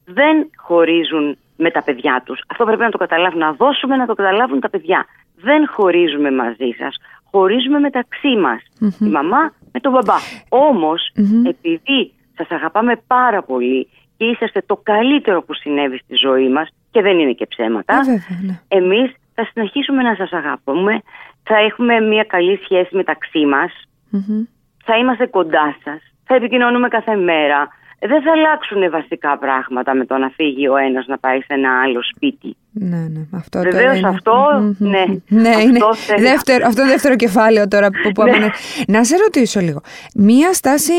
Δεν 0.05 0.51
χωρίζουν 0.57 1.37
με 1.57 1.71
τα 1.71 1.83
παιδιά 1.83 2.23
τους. 2.25 2.41
Αυτό 2.47 2.65
πρέπει 2.65 2.81
να 2.83 2.91
το 2.91 2.99
καταλάβουν, 2.99 3.39
να 3.39 3.53
δώσουμε 3.53 3.97
να 3.97 4.07
το 4.07 4.15
καταλάβουν 4.15 4.61
τα 4.61 4.71
παιδιά. 4.71 5.07
Δεν 5.37 5.69
χωρίζουμε 5.69 6.31
μαζί 6.31 6.75
σας, 6.79 6.97
χωρίζουμε 7.31 7.79
μεταξύ 7.79 8.37
μας. 8.37 8.61
Η 9.01 9.05
μαμά 9.09 9.53
με 9.73 9.81
τον 9.81 9.93
μπαμπά. 9.93 10.17
Όμως, 10.49 11.11
επειδή 11.49 12.13
σας 12.37 12.51
αγαπάμε 12.51 12.97
πάρα 13.07 13.43
πολύ 13.43 13.89
και 14.17 14.25
είσαστε 14.25 14.63
το 14.67 14.81
καλύτερο 14.83 15.43
που 15.43 15.55
συνέβη 15.55 15.99
στη 15.99 16.15
ζωή 16.15 16.49
μας 16.49 16.69
και 16.91 17.03
δεν 17.03 17.19
είναι 17.19 17.33
και 17.33 17.47
ψέματα, 17.47 17.95
Ε, 17.95 17.99
βέβαια, 17.99 18.41
ναι. 18.47 18.61
εμείς 18.69 19.13
θα 19.35 19.49
συνεχίσουμε 19.53 20.03
να 20.03 20.15
σας 20.15 20.33
αγαπούμε, 20.33 21.03
θα 21.43 21.57
έχουμε 21.57 22.01
μια 22.01 22.25
καλή 22.25 22.61
σχέση 22.65 22.97
μεταξύ 22.97 23.47
μας, 23.47 23.73
Μμμ. 24.11 24.43
θα 24.85 24.97
είμαστε 24.99 25.27
κοντά 25.27 25.77
σας, 25.85 26.01
θα 26.25 26.35
επικοινωνούμε 26.35 26.89
κάθε 26.89 27.15
μέρα. 27.17 27.69
Δεν 28.07 28.23
θα 28.23 28.31
αλλάξουν 28.33 28.91
βασικά 28.91 29.39
πράγματα 29.39 29.95
με 29.95 30.05
το 30.07 30.17
να 30.19 30.29
φύγει 30.29 30.69
ο 30.69 30.77
ένας 30.77 31.07
να 31.07 31.19
πάει 31.19 31.39
σε 31.39 31.47
ένα 31.49 31.81
άλλο 31.83 32.01
σπίτι. 32.15 32.57
Ναι, 32.71 32.97
ναι. 32.97 33.27
Αυτό 33.35 33.59
Βεβαίως 33.61 33.83
τώρα 33.83 33.97
είναι- 33.97 34.09
αυτό, 34.09 34.47
Μμμ, 34.61 34.75
μμμ, 34.79 34.91
ναι. 34.91 35.05
μμμ. 35.07 35.41
Ναι, 35.41 35.49
Αυτό 35.49 35.63
είναι 35.69 35.79
θέλει- 35.95 36.21
δεύτερο, 36.23 36.67
αυτό 36.67 36.83
είναι 36.83 36.91
δεύτερο 36.91 37.17
κεφάλαιο 37.17 37.69
τώρα 37.69 37.89
που 37.91 38.07
Ναι. 38.07 38.13
πάμε. 38.13 38.51
Να 38.87 39.05
σε 39.05 39.17
ρωτήσω 39.17 39.61
λίγο. 39.61 39.81
Μία 40.15 40.53
στάση 40.53 40.93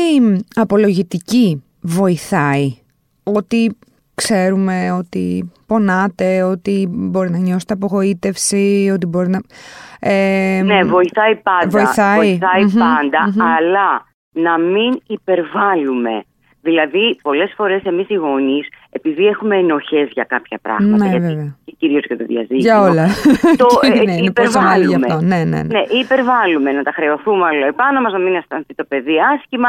απολογητική 0.54 1.64
βοηθάει 1.80 2.74
ότι 3.22 3.76
ξέρουμε 4.14 4.92
ότι 4.92 5.52
πονάτε, 5.66 6.42
ότι 6.42 6.86
μπορεί 6.90 7.30
να 7.30 7.38
νιώσετε 7.38 7.72
απογοήτευση, 7.72 8.90
ότι 8.94 9.06
μπορεί 9.06 9.28
να... 9.28 9.40
Ε, 10.00 10.62
Ναι, 10.64 10.82
βοηθάει 10.84 11.36
πάντα. 11.36 11.68
βοηθάει. 11.68 12.38
Μμμ, 12.38 12.78
πάντα, 12.78 13.32
μμμ. 13.34 13.42
αλλά 13.42 14.06
να 14.32 14.58
μην 14.58 15.00
υπερβάλλουμε. 15.06 16.24
Δηλαδή, 16.68 17.18
πολλές 17.22 17.52
φορές 17.56 17.82
εμείς 17.84 18.08
οι 18.08 18.14
γονείς, 18.14 18.66
επειδή 18.90 19.26
έχουμε 19.26 19.56
ενοχές 19.56 20.08
για 20.12 20.24
κάποια 20.24 20.58
πράγματα, 20.62 21.04
Ναι, 21.04 21.10
γιατί, 21.10 21.26
βέβαια. 21.26 21.56
και 21.64 21.74
κυρίως 21.78 22.04
για 22.06 22.16
το 22.16 22.24
διαζύγιο, 22.24 22.58
Για 22.58 22.80
όλα. 22.80 23.06
το 23.56 23.66
Και 23.80 23.86
ε, 24.00 24.02
ναι, 24.04 24.12
είναι 24.14 24.32
πόσο 24.32 24.60
μάλλον 24.60 24.88
γι' 24.88 24.94
αυτό. 24.94 25.20
Ναι, 25.20 25.36
ναι, 25.36 25.44
ναι. 25.44 25.62
ναι, 25.62 25.82
υπερβάλλουμε 26.02 26.72
να 26.72 26.82
τα 26.82 26.92
χρεωθούμε 26.92 27.44
άλλο 27.46 27.66
επάνω 27.66 28.00
μας, 28.00 28.12
να 28.12 28.18
μην 28.18 28.34
αισθανθεί 28.34 28.74
το 28.74 28.84
παιδί 28.88 29.16
άσχημα 29.34 29.68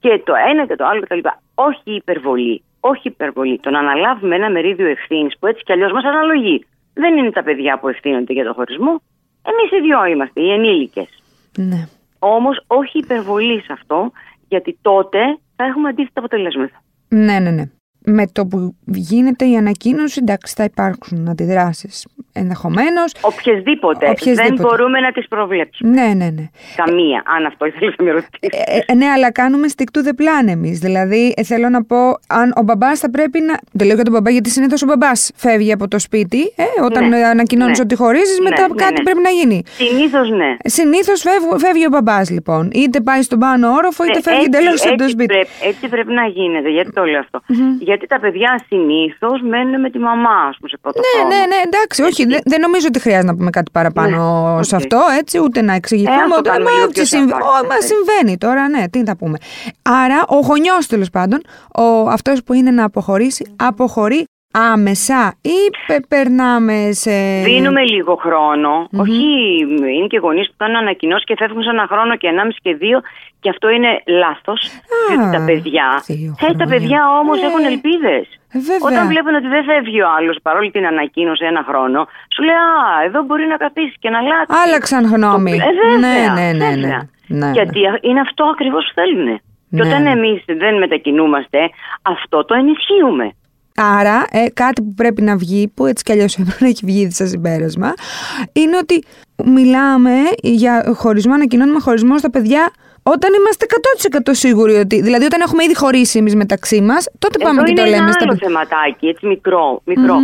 και 0.00 0.20
το 0.24 0.32
ένα 0.50 0.66
και 0.66 0.76
το 0.76 0.84
άλλο 0.86 1.00
κτλ. 1.00 1.18
Όχι 1.54 1.90
υπερβολή. 2.02 2.62
Όχι 2.80 3.08
υπερβολή. 3.08 3.58
Το 3.60 3.70
να 3.70 3.78
αναλάβουμε 3.78 4.34
ένα 4.34 4.50
μερίδιο 4.50 4.86
ευθύνης 4.88 5.38
που 5.38 5.46
έτσι 5.46 5.62
κι 5.64 5.72
αλλιώς 5.72 5.92
μας 5.92 6.04
αναλογεί. 6.04 6.66
Δεν 6.94 7.16
είναι 7.16 7.30
τα 7.30 7.42
παιδιά 7.42 7.78
που 7.78 7.88
ευθύνονται 7.88 8.32
για 8.32 8.44
το 8.44 8.52
χωρισμό. 8.54 9.02
Εμείς 9.50 9.68
οι 9.72 9.80
δυο 9.86 10.04
είμαστε, 10.06 10.40
οι 10.40 10.50
ενήλικες. 10.52 11.08
ναι. 11.56 11.88
Όμως 12.20 12.64
όχι 12.66 12.98
υπερβολή 12.98 13.60
σε 13.60 13.72
αυτό, 13.72 14.12
γιατί 14.48 14.78
τότε 14.82 15.18
θα 15.56 15.64
έχουμε 15.64 15.88
αντίθετα 15.88 16.20
αποτελέσματα. 16.20 16.82
Ναι, 17.08 17.38
ναι, 17.38 17.50
ναι. 17.50 17.64
Με 18.04 18.26
το 18.32 18.46
που 18.46 18.74
γίνεται 18.84 19.44
η 19.44 19.56
ανακοίνωση, 19.56 20.18
εντάξει, 20.22 20.54
θα 20.56 20.64
υπάρξουν 20.64 21.28
αντιδράσεις 21.28 22.06
ενδεχομένως. 22.32 23.14
Οποιεσδήποτε. 23.20 24.08
Οποιασδήποτε. 24.10 24.54
Δεν 24.54 24.66
μπορούμε 24.66 25.00
να 25.00 25.12
τις 25.12 25.28
προβλέψουμε. 25.28 25.90
Ναι, 25.90 26.06
ναι, 26.14 26.30
ναι. 26.30 26.48
Καμία, 26.76 27.22
αν 27.36 27.46
αυτό 27.46 27.66
ήθελε 27.66 27.92
να 27.98 28.04
με 28.04 28.10
ρωτήσεις. 28.10 28.38
Ε, 28.40 28.78
ε, 28.86 28.94
ναι, 28.94 29.06
αλλά 29.06 29.32
κάνουμε 29.32 29.66
stick 29.76 29.98
to 29.98 30.04
the 30.06 30.10
plan 30.20 30.48
εμείς. 30.48 30.78
Δηλαδή, 30.78 31.34
ε, 31.36 31.42
θέλω 31.42 31.68
να 31.68 31.84
πω, 31.84 31.96
αν 32.28 32.52
ο 32.56 32.62
μπαμπάς 32.62 32.98
θα 32.98 33.10
πρέπει 33.10 33.40
να. 33.40 33.54
Δεν 33.72 33.86
λέω 33.86 33.94
για 33.94 34.04
τον 34.04 34.12
μπαμπά, 34.12 34.30
γιατί 34.30 34.50
συνήθως 34.50 34.82
ο 34.82 34.86
μπαμπάς 34.86 35.30
φεύγει 35.34 35.72
από 35.72 35.88
το 35.88 35.98
σπίτι. 35.98 36.40
Ε, 36.56 36.64
όταν 36.84 37.08
Ναι, 37.08 37.18
ε, 37.18 37.24
ανακοινώνεις 37.24 37.78
ναι. 37.78 37.84
ότι 37.84 37.94
χωρίζεις, 37.94 38.38
Ναι, 38.38 38.48
μετά 38.48 38.68
ναι, 38.68 38.74
κάτι 38.74 38.92
ναι. 38.92 39.02
πρέπει 39.02 39.20
να 39.22 39.30
γίνει. 39.30 39.62
Συνήθως 39.66 40.30
ναι. 40.30 40.56
Συνήθως 40.64 41.22
φεύγει 41.56 41.86
ο 41.86 41.88
μπαμπάς, 41.90 42.30
λοιπόν. 42.30 42.70
Είτε 42.74 43.00
πάει 43.00 43.22
στον 43.22 43.38
πάνω 43.38 43.70
όροφο, 43.70 44.04
είτε 44.04 44.18
Ε, 44.18 44.20
φεύγει 44.22 44.44
έτσι- 44.44 44.58
εντελώς 44.58 44.86
από 44.86 44.96
το 44.96 45.02
έτσι 45.04 45.14
σπίτι. 45.14 45.26
Πρέπει, 45.34 45.48
έτσι 45.62 45.88
πρέπει 45.88 46.12
να 46.12 46.26
γίνεται. 46.26 46.70
Γιατί 46.70 46.92
το 46.92 47.04
λέω 47.04 47.18
αυτό. 47.20 47.42
Γιατί 47.88 48.06
τα 48.06 48.18
παιδιά 48.20 48.60
συνήθως 48.68 49.40
μένουν 49.42 49.80
με 49.80 49.90
τη 49.90 49.98
μαμά, 49.98 50.36
ας 50.50 50.56
πούμε, 50.56 50.68
σε 50.68 50.78
πρώτο 50.82 51.00
Ναι, 51.00 51.20
χρόνο. 51.20 51.28
ναι, 51.34 51.40
ναι, 51.52 51.58
εντάξει, 51.68 52.02
όχι. 52.02 52.24
Δεν, 52.26 52.40
δεν 52.44 52.60
νομίζω 52.60 52.86
ότι 52.90 53.00
χρειάζεται 53.00 53.26
να 53.26 53.36
πούμε 53.36 53.50
κάτι 53.50 53.70
παραπάνω 53.70 54.16
Ναι, 54.56 54.62
σε 54.62 54.74
οκ. 54.74 54.80
αυτό, 54.80 54.98
έτσι, 55.20 55.38
ούτε 55.44 55.62
να 55.62 55.72
εξηγηθούμε. 55.74 56.16
Ε, 56.16 56.22
ας 56.22 56.28
το 56.28 56.36
ότι, 56.38 56.48
κάνουμε 56.48 56.70
μα, 56.70 56.76
λίγο 56.76 56.86
τι 56.86 56.92
πιο 56.92 57.04
συμβ- 57.04 57.30
σαφά, 57.30 57.44
Ω, 57.44 57.66
μα 57.68 57.74
έτσι. 57.74 57.86
συμβαίνει 57.92 58.38
τώρα, 58.38 58.68
ναι, 58.68 58.88
τι 58.88 59.04
θα 59.04 59.16
πούμε. 59.16 59.38
Άρα, 59.82 60.24
ο 60.28 60.36
γονιός 60.48 60.86
τέλος 60.86 61.10
πάντων, 61.10 61.40
ο, 61.78 62.08
αυτός 62.08 62.42
που 62.44 62.52
είναι 62.52 62.70
να 62.70 62.84
αποχωρήσει, 62.84 63.54
αποχωρεί 63.56 64.24
άμεσα 64.72 65.34
ή 65.42 65.58
πε- 65.86 66.06
περνάμε 66.08 66.88
σε. 66.92 67.10
Δίνουμε 67.44 67.82
λίγο 67.82 68.14
χρόνο. 68.14 68.88
Όχι, 68.96 69.22
είναι 69.96 70.06
και 70.06 70.18
γονείς 70.18 70.46
που 70.48 70.54
κάνουν 70.56 70.76
ανακοινώσεις 70.76 71.24
και 71.24 71.34
φεύγουν 71.38 71.62
σε 71.62 71.70
ένα 71.70 71.86
χρόνο 71.90 72.16
και 72.16 72.26
ενάμιση 72.26 72.58
και 72.62 72.74
δύο. 72.74 73.00
Και 73.40 73.48
αυτό 73.48 73.68
είναι 73.68 74.02
λάθος. 74.22 74.60
Διότι 75.08 75.30
τα 75.36 75.44
παιδιά. 75.48 75.86
δύο 76.06 76.30
Ε, 76.30 76.34
τα 76.40 76.46
χρόνια. 76.46 76.66
παιδιά 76.66 77.00
όμως 77.20 77.36
Ε, 77.42 77.44
έχουν 77.46 77.64
ελπίδες. 77.72 78.24
ε, 78.54 78.58
βέβαια. 78.68 78.88
Όταν 78.90 79.02
βλέπουν 79.12 79.34
ότι 79.40 79.48
δεν 79.54 79.64
φεύγει 79.64 80.00
ο 80.02 80.08
άλλος 80.18 80.36
παρόλη 80.42 80.70
την 80.70 80.86
ανακοίνωση 80.86 81.44
ένα 81.52 81.62
χρόνο, 81.68 82.00
σου 82.34 82.42
λέει 82.42 82.54
Α, 82.54 83.04
εδώ 83.06 83.22
μπορεί 83.26 83.44
να 83.46 83.56
καθίσει 83.56 83.96
και 84.02 84.10
να 84.10 84.18
αλλάξεις. 84.18 84.56
Άλλαξαν 84.64 85.02
γνώμη. 85.14 85.50
Το- 85.58 85.66
Ε, 85.68 85.72
βέβαια, 85.80 85.98
ναι, 86.06 86.40
ναι, 86.40 86.46
ναι, 86.52 86.52
ναι. 86.58 86.68
βέβαια. 86.74 87.00
ναι, 87.26 87.46
ναι. 87.46 87.50
Γιατί 87.58 87.80
είναι 88.08 88.20
αυτό 88.20 88.44
ακριβώς 88.54 88.84
που 88.86 88.94
θέλουν. 89.00 89.28
Ναι, 89.70 89.80
Και 89.80 89.82
όταν 89.88 90.02
ναι. 90.02 90.10
εμείς 90.10 90.38
δεν 90.62 90.78
μετακινούμαστε, 90.78 91.58
αυτό 92.14 92.44
το 92.44 92.54
ενισχύουμε. 92.54 93.26
Άρα, 93.78 94.26
ε, 94.30 94.44
κάτι 94.54 94.82
που 94.82 94.94
πρέπει 94.94 95.22
να 95.22 95.36
βγει, 95.36 95.72
που 95.74 95.86
έτσι 95.86 96.04
κι 96.04 96.12
αλλιώς 96.12 96.34
έπρεπε 96.38 96.56
να 96.60 96.66
έχει 96.66 96.84
βγει 96.84 97.00
ήδη 97.00 97.12
σαν 97.12 97.28
συμπέρασμα, 97.28 97.94
είναι 98.52 98.76
ότι 98.76 99.04
μιλάμε 99.44 100.12
για 100.42 100.92
χωρισμό, 100.94 101.34
ανακοινώνουμε 101.34 101.80
χωρισμό 101.80 102.18
στα 102.18 102.30
παιδιά 102.30 102.72
όταν 103.02 103.30
είμαστε 103.38 103.66
100% 104.28 104.30
σίγουροι 104.30 104.74
ότι. 104.74 105.02
Δηλαδή, 105.02 105.24
όταν 105.24 105.40
έχουμε 105.40 105.64
ήδη 105.64 105.76
χωρίσει 105.76 106.18
εμείς 106.18 106.34
μεταξύ 106.34 106.80
μας, 106.80 107.10
τότε 107.18 107.38
πάμε 107.38 107.62
και 107.62 107.72
το 107.72 107.84
λέμε 107.84 107.96
ένα 107.96 108.12
στα 108.12 108.24
άλλο 108.24 108.36
θεματάκι, 108.36 109.06
έτσι 109.06 109.26
μικρό. 109.26 109.82
μικρό. 109.84 110.16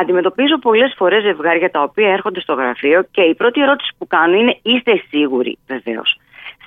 Αντιμετωπίζω 0.00 0.58
πολλές 0.58 0.94
φορές 0.96 1.22
ζευγάρια 1.22 1.70
τα 1.70 1.82
οποία 1.82 2.08
έρχονται 2.08 2.40
στο 2.40 2.52
γραφείο 2.52 3.06
και 3.10 3.22
η 3.22 3.34
πρώτη 3.34 3.60
ερώτηση 3.60 3.90
που 3.98 4.06
κάνω 4.06 4.34
είναι: 4.36 4.58
Είστε 4.62 5.02
σίγουροι, 5.08 5.58
βεβαίως. 5.66 6.18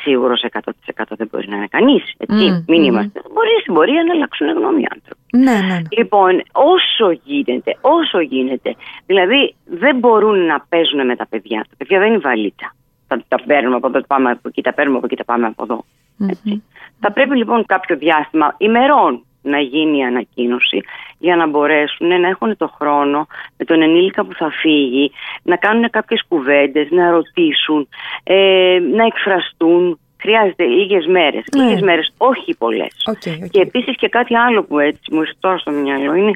Σίγουρος 0.08 0.46
100% 0.52 1.04
δεν 1.18 1.28
μπορεί 1.32 1.48
να 1.50 1.56
είναι 1.56 1.68
κανείς. 1.68 2.14
Έτσι. 2.18 2.64
Μην 2.68 2.84
είμαστε. 2.84 3.22
Μπορεί 3.34 3.50
στην 3.62 3.74
πορεία 3.74 4.04
να 4.04 4.14
αλλάξουν 4.14 4.48
γνώμη 4.48 4.82
οι 4.82 4.88
άνθρωποι. 4.96 5.22
Ναι, 5.32 5.52
ναι, 5.52 5.74
ναι. 5.74 5.82
Λοιπόν, 5.90 6.44
όσο 6.52 7.20
γίνεται, 7.24 7.78
όσο 7.82 8.20
γίνεται. 8.20 8.76
Δηλαδή, 9.06 9.56
δεν 9.66 9.98
μπορούν 9.98 10.46
να 10.46 10.66
παίζουν 10.70 11.06
με 11.06 11.16
τα 11.16 11.26
παιδιά. 11.30 11.66
Τα 11.70 11.76
παιδιά 11.78 12.00
δεν 12.00 12.08
είναι 12.08 12.18
βαλίτσα. 12.18 12.76
Θα 13.08 13.24
τα 13.28 13.38
παίρνουμε 13.46 13.76
από 13.76 13.88
εδώ, 13.88 14.02
πάμε 14.08 14.30
από 14.32 14.48
εκεί, 14.48 14.62
τα 14.62 14.74
παίρνουμε 14.74 14.98
από 14.98 15.06
εκεί, 15.06 15.16
τα 15.16 15.26
πάμε 15.26 15.46
από 15.46 15.64
εδώ. 15.64 15.86
Έτσι. 16.30 16.64
Θα 17.00 17.12
πρέπει 17.12 17.36
λοιπόν 17.36 17.66
κάποιο 17.66 17.98
διάστημα 17.98 18.56
ημερών 18.58 19.24
να 19.48 19.60
γίνει 19.60 19.98
η 19.98 20.04
ανακοίνωση 20.04 20.82
για 21.18 21.36
να 21.36 21.48
μπορέσουν 21.48 22.08
να 22.22 22.28
έχουν 22.28 22.58
το 22.58 22.68
χρόνο 22.80 23.28
με 23.58 23.66
τον 23.66 23.82
ενήλικα 23.82 24.26
που 24.26 24.34
θα 24.34 24.50
φύγει, 24.52 25.12
να 25.44 25.56
κάνουν 25.56 25.90
κάποιες 25.90 26.24
κουβέντες, 26.28 26.88
να 26.90 27.12
ρωτήσουν, 27.12 27.88
ε, 28.24 28.80
να 28.96 29.06
εκφραστούν. 29.06 30.00
Χρειάζεται 30.20 30.66
λίγες 30.66 31.06
μέρες, 31.06 31.44
Ναι. 31.56 31.64
λίγες 31.64 31.82
μέρες, 31.82 32.14
όχι 32.18 32.56
πολλές. 32.58 33.04
OK, 33.06 33.44
OK. 33.44 33.50
Και 33.50 33.62
επίσης 33.62 33.96
και 33.96 34.08
κάτι 34.08 34.36
άλλο 34.36 34.64
που 34.64 34.80
έτσι 34.80 35.14
μου 35.14 35.22
ήρθε 35.22 35.34
τώρα 35.40 35.58
στο 35.58 35.72
μυαλό 35.72 36.14
είναι 36.14 36.34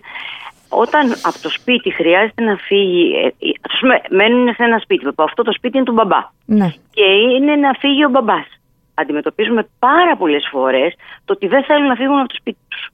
όταν 0.71 1.11
από 1.11 1.39
το 1.41 1.49
σπίτι 1.49 1.91
χρειάζεται 1.91 2.43
να 2.43 2.55
φύγει, 2.55 3.13
ε, 3.15 3.25
ε, 3.25 3.51
ας 3.61 3.79
πούμε 3.79 4.01
μένουν 4.09 4.53
σε 4.53 4.63
ένα 4.63 4.79
σπίτι, 4.79 5.03
που 5.03 5.23
αυτό 5.23 5.43
το 5.43 5.51
σπίτι 5.53 5.77
είναι 5.77 5.85
του 5.85 5.93
μπαμπά 5.93 6.21
ναι. 6.45 6.73
και 6.93 7.03
είναι 7.03 7.55
να 7.55 7.73
φύγει 7.79 8.05
ο 8.05 8.09
μπαμπάς. 8.09 8.47
Αντιμετωπίζουμε 8.93 9.67
πάρα 9.79 10.17
πολλές 10.17 10.47
φορές 10.51 10.93
το 11.25 11.33
ότι 11.33 11.47
δεν 11.47 11.63
θέλουν 11.63 11.87
να 11.87 11.95
φύγουν 11.95 12.19
από 12.19 12.27
το 12.27 12.35
σπίτι 12.39 12.59
τους. 12.67 12.89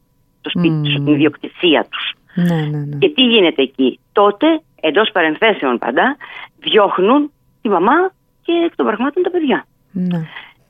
Το 0.47 0.59
σπίτι 0.59 0.81
τους, 0.83 0.95
από 0.95 1.03
την 1.03 1.13
ιδιοκτησία 1.13 1.87
τους. 1.91 2.05
Ναι, 2.35 2.55
ναι, 2.55 2.77
ναι. 2.77 2.97
Και 2.97 3.09
τι 3.09 3.21
γίνεται 3.21 3.61
εκεί; 3.61 3.99
Τότε, 4.11 4.45
εντός 4.81 5.09
παρενθέσεων 5.11 5.77
πάντα, 5.77 6.17
διώχνουν 6.59 7.31
τη 7.61 7.69
μαμά 7.69 8.11
και 8.43 8.51
εκ 8.65 8.75
των 8.75 8.85
πραγμάτων 8.85 9.23
τα 9.23 9.29
παιδιά. 9.29 9.65
ναι. 9.91 10.21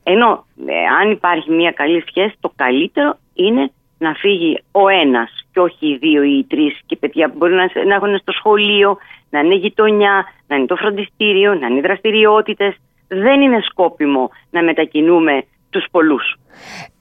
Ενώ 0.03 0.45
ε, 0.65 0.73
αν 1.01 1.11
υπάρχει 1.11 1.51
μια 1.51 1.71
καλή 1.71 2.03
σχέση, 2.07 2.35
το 2.39 2.51
καλύτερο 2.55 3.17
είναι 3.33 3.71
να 3.97 4.13
φύγει 4.13 4.63
ο 4.71 4.87
ένας 4.87 5.29
και 5.53 5.59
όχι 5.59 5.87
οι 5.87 5.97
δύο 5.97 6.23
ή 6.23 6.37
οι 6.37 6.43
τρεις 6.43 6.79
και 6.85 6.95
παιδιά 6.95 7.29
που 7.29 7.37
μπορεί 7.37 7.53
να, 7.53 7.85
να 7.85 7.95
έχουν 7.95 8.17
στο 8.17 8.31
σχολείο, 8.31 8.97
να 9.29 9.39
είναι 9.39 9.55
γειτονιά, 9.55 10.25
να 10.47 10.55
είναι 10.55 10.65
το 10.65 10.75
φροντιστήριο, 10.75 11.53
να 11.53 11.67
είναι 11.67 11.81
δραστηριότητες. 11.81 12.75
Δεν 13.07 13.41
είναι 13.41 13.59
σκόπιμο 13.69 14.29
να 14.49 14.63
μετακινούμε 14.63 15.43
τους 15.69 15.85
πολλούς. 15.91 16.35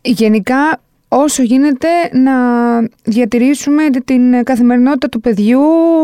Γενικά, 0.02 0.80
όσο 1.08 1.42
γίνεται 1.42 1.88
να 2.12 2.32
διατηρήσουμε 3.04 3.82
την 4.04 4.44
καθημερινότητα 4.44 5.08
του 5.08 5.20
παιδιού 5.20 5.60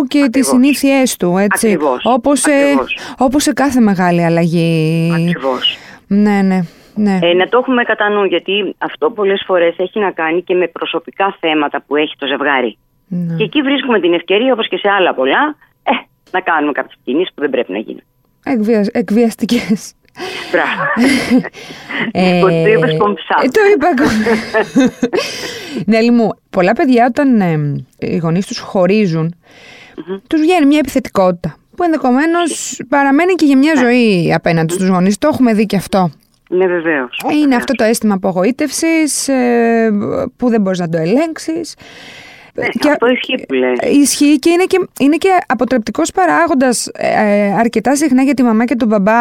και 0.09 0.18
τις 0.18 0.26
Ακριβώς. 0.26 0.47
συνήθειές 0.47 1.16
του, 1.16 1.37
έτσι. 1.37 1.66
Ακριβώς. 1.66 2.00
Όπως, 2.04 2.40
σε, 2.40 2.50
Ακριβώς. 2.52 2.97
όπως 3.18 3.42
σε 3.42 3.52
κάθε 3.52 3.80
μεγάλη 3.80 4.25
αλλαγή. 4.25 5.11
Ακριβώς. 5.14 5.76
Ναι, 6.06 6.42
ναι, 6.42 6.61
ναι. 6.94 7.18
Ε, 7.23 7.32
να 7.35 7.49
το 7.49 7.59
έχουμε 7.59 7.82
κατά 7.82 8.09
νου 8.09 8.25
γιατί 8.25 8.75
αυτό 8.78 9.11
πολλές 9.11 9.42
φορές 9.47 9.75
έχει 9.78 9.99
να 10.00 10.11
κάνει 10.11 10.42
και 10.42 10.54
με 10.54 10.66
προσωπικά 10.68 11.37
θέματα 11.40 11.82
που 11.87 11.97
έχει 11.97 12.14
το 12.18 12.26
ζευγάρι. 12.26 12.78
ναι. 13.09 13.35
Και 13.37 13.44
εκεί 13.44 13.62
βρίσκουμε 13.62 14.00
την 14.00 14.12
ευκαιρία 14.12 14.52
όπως 14.52 14.68
και 14.68 14.76
σε 14.76 14.88
άλλα 14.88 15.14
πολλά 15.14 15.56
ε, 15.82 15.90
να 16.30 16.40
κάνουμε 16.40 16.73
κάποιες 16.73 16.99
κινήσεις 17.04 17.35
που 17.35 17.40
δεν 17.40 17.50
πρέπει 17.50 17.73
να 17.73 17.78
γίνουν. 17.78 18.02
Εκβιασ, 18.44 18.87
εκβιαστικές. 18.92 19.94
Μπράβο. 20.52 20.83
Ε, 22.12 22.40
Το 22.40 22.49
είπες 22.49 22.97
κομψά. 22.99 23.35
ε, 23.42 23.49
το 23.49 23.61
είπα 23.75 23.88
Νέλη 25.87 26.11
μου, 26.11 26.28
πολλά 26.50 26.73
παιδιά 26.73 27.07
όταν 27.09 27.40
ε, 27.40 27.85
οι 27.99 28.16
γονείς 28.16 28.47
τους 28.47 28.59
χωρίζουν, 28.59 29.35
τους 30.26 30.40
βγαίνει 30.40 30.66
μια 30.66 30.78
επιθετικότητα 30.78 31.57
που 31.76 31.83
ενδεχομένως 31.83 32.81
παραμένει 32.88 33.33
και 33.35 33.45
για 33.45 33.57
μια 33.57 33.76
ζωή 33.76 34.33
απέναντι 34.35 34.73
στους 34.73 34.88
γονείς. 34.88 35.19
Το 35.19 35.28
έχουμε 35.33 35.52
δει 35.54 35.66
και 35.66 35.76
αυτό. 35.76 36.11
Ναι, 36.49 36.66
βεβαίως. 36.66 37.21
Είναι 37.42 37.54
αυτό 37.57 37.73
το 37.75 37.85
αίσθημα 37.85 38.14
απογοήτευσης 38.14 39.28
ε, 39.28 39.90
που 40.37 40.49
δεν 40.49 40.61
μπορείς 40.61 40.78
να 40.78 40.88
το 40.88 40.99
ελέγξεις. 40.99 41.75
Ναι, 42.54 42.66
Και- 42.68 42.88
αυτό 42.90 43.06
ισχύει 43.06 43.44
που 43.49 43.54
λέει. 43.54 43.73
Ισχύει 44.00 44.38
και 44.38 44.50
είναι 44.50 44.64
και, 44.64 44.88
είναι 45.00 45.16
και 45.16 45.28
αποτρεπτικός 45.47 46.11
παράγοντας 46.11 46.87
ε, 46.92 47.52
αρκετά 47.59 47.97
συχνά 47.97 48.23
για 48.23 48.35
τη 48.35 48.42
μαμά 48.42 48.64
και 48.64 48.75
τον 48.75 48.88
μπαμπά. 48.88 49.12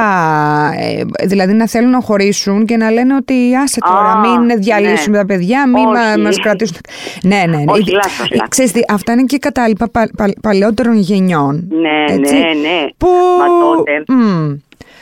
ε, 0.73 1.03
δηλαδή 1.27 1.53
να 1.53 1.67
θέλουν 1.67 1.89
να 1.89 2.01
χωρίσουν 2.01 2.65
και 2.65 2.77
να 2.77 2.91
λένε 2.91 3.15
ότι 3.15 3.55
άσε 3.55 3.79
τώρα, 3.79 4.11
Α, 4.11 4.19
μην 4.19 4.59
διαλύσουμε 4.61 5.17
ναι. 5.17 5.21
τα 5.23 5.33
παιδιά, 5.33 5.67
μην 5.67 5.83
μα, 5.93 6.09
Όχι. 6.11 6.19
μας 6.21 6.39
κρατήσουν. 6.39 6.77
Ναι, 7.23 7.35
ναι, 7.47 7.57
ναι. 7.57 7.63
Όχι, 7.67 7.79
Ήδη- 7.81 7.91
λάθος, 7.93 8.29
λάθος. 8.31 8.47
Ξέρεις 8.50 8.71
τι, 8.71 8.79
αυτά 8.89 9.11
είναι 9.11 9.23
και 9.23 9.38
κατάλοιπα 9.38 9.89
πα, 9.89 10.09
πα- 10.17 10.33
παλαιότερων 10.41 10.95
γενιών. 10.97 11.67
Ναι, 11.71 12.13
έτσι, 12.13 12.33
ναι, 12.33 12.39
ναι. 12.39 12.85
Που... 12.97 13.07
Μα 13.39 13.45
τότε, 13.75 14.03
Μμ, 14.07 14.53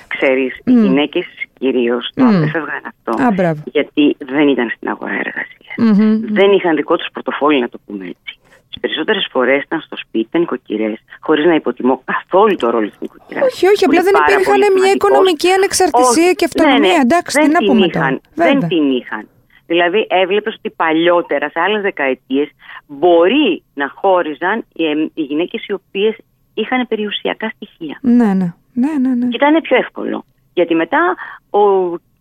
ξέρεις, 0.08 0.58
οι 0.64 0.72
γυναίκες 0.72 1.26
κυρίως 1.60 2.12
το 2.16 2.24
Μμ. 2.24 2.28
απέφευγαν 2.36 2.82
αυτό. 2.86 3.24
Α, 3.24 3.32
μπράβο. 3.32 3.62
γιατί 3.72 4.16
δεν 4.34 4.48
ήταν 4.48 4.72
στην 4.76 4.90
αγορά 4.90 5.12
εργασίας. 5.14 5.69
Μμμ. 5.80 6.20
Δεν 6.40 6.52
είχαν 6.52 6.76
δικό 6.76 6.96
τους 6.96 7.08
πορτοφόλι, 7.14 7.60
να 7.60 7.70
το 7.70 7.80
πούμε 7.86 8.06
έτσι. 8.06 8.34
Τις 8.70 8.80
περισσότερες 8.80 9.28
φορές 9.32 9.64
ήταν 9.64 9.80
στο 9.82 9.98
σπίτι, 9.98 10.26
ήταν 10.30 10.42
νοικοκυρέ, 10.42 10.94
χωρίς 11.20 11.46
να 11.46 11.56
υποτιμώ 11.56 12.02
καθόλου 12.06 12.56
το 12.56 12.70
ρόλο 12.70 12.88
της 12.88 12.98
νοικοκυρά. 13.00 13.42
Όχι, 13.44 13.68
όχι, 13.68 13.86
απλά 13.86 14.02
δεν 14.04 14.14
υπήρχαν 14.22 14.60
μια 14.80 14.92
οικονομική 14.92 15.50
ανεξαρτησία 15.52 16.32
και 16.34 16.46
αυτονομία. 16.46 17.00
Εντάξει, 17.02 17.38
ναι, 17.38 17.44
δεν 17.44 17.52
τι 17.52 17.54
να 17.54 17.60
την 17.60 17.68
πούμε 17.68 17.86
είχαν, 17.86 18.02
τώρα. 18.02 18.22
Δεν 18.36 18.54
Βέβαια. 18.54 18.68
την 18.68 18.92
είχαν. 18.92 19.28
Δηλαδή, 19.66 20.08
έβλεπες 20.10 20.54
ότι 20.58 20.70
παλιότερα, 20.70 21.50
σε 21.50 21.60
άλλες 21.60 21.82
δεκαετίες, 21.82 22.50
μπορεί 22.88 23.64
να 23.74 23.92
χώριζαν 23.96 24.66
οι, 24.74 24.84
οι 25.14 25.22
γυναίκες 25.22 25.66
οι 25.68 25.74
οποίες 25.74 26.16
είχαν 26.54 26.88
περιουσιακά 26.88 27.52
στοιχεία. 27.56 28.00
Ναι, 28.02 28.34
ναι, 28.34 28.54
ναι, 28.74 28.94
ναι, 29.02 29.16
ναι. 29.16 29.28
Και 29.28 29.36
ήταν 29.36 29.62
πιο 29.62 29.78
εύκολο. 29.78 30.26
Γιατί 30.54 30.76
μετά 30.76 31.16
ο 31.50 31.60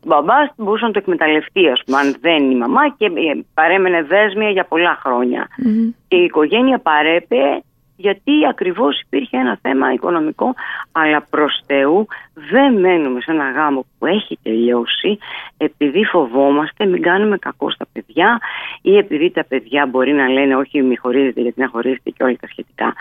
μπαμπάς 0.08 0.48
μπορούσε 0.56 0.84
να 0.86 0.90
το 0.90 0.98
εκμεταλλευτεί, 0.98 1.68
ας 1.68 1.82
πούμε, 1.84 1.98
αν 1.98 2.16
δεν 2.20 2.42
είναι 2.42 2.54
η 2.54 2.56
μαμά 2.56 2.88
και 2.96 3.04
ε, 3.04 3.44
παρέμενε 3.54 4.02
δέσμια 4.02 4.50
για 4.50 4.64
πολλά 4.64 4.98
χρόνια. 5.02 5.48
Μμμ. 5.56 5.90
Και 6.08 6.16
η 6.16 6.24
οικογένεια 6.24 6.78
παρέπε 6.78 7.62
γιατί 8.00 8.46
ακριβώς 8.48 9.00
υπήρχε 9.00 9.36
ένα 9.36 9.58
θέμα 9.62 9.92
οικονομικό, 9.92 10.54
αλλά 10.92 11.26
προς 11.30 11.60
Θεού 11.66 12.06
δεν 12.50 12.80
μένουμε 12.80 13.20
σε 13.20 13.30
ένα 13.30 13.50
γάμο 13.50 13.86
που 13.98 14.06
έχει 14.06 14.38
τελειώσει 14.42 15.18
επειδή 15.56 16.04
φοβόμαστε 16.04 16.86
μην 16.86 17.02
κάνουμε 17.02 17.38
κακό 17.38 17.70
στα 17.70 17.86
παιδιά 17.92 18.40
ή 18.82 18.96
επειδή 18.96 19.30
τα 19.30 19.44
παιδιά 19.44 19.86
μπορεί 19.86 20.12
να 20.12 20.28
λένε 20.28 20.56
όχι 20.56 20.82
μη 20.82 20.96
χωρίζετε 20.96 21.40
γιατί 21.40 21.60
να 21.60 21.68
χωρίζετε 21.68 22.10
και 22.10 22.22
όλα 22.22 22.36
τα 22.40 22.46
σχετικά. 22.46 22.94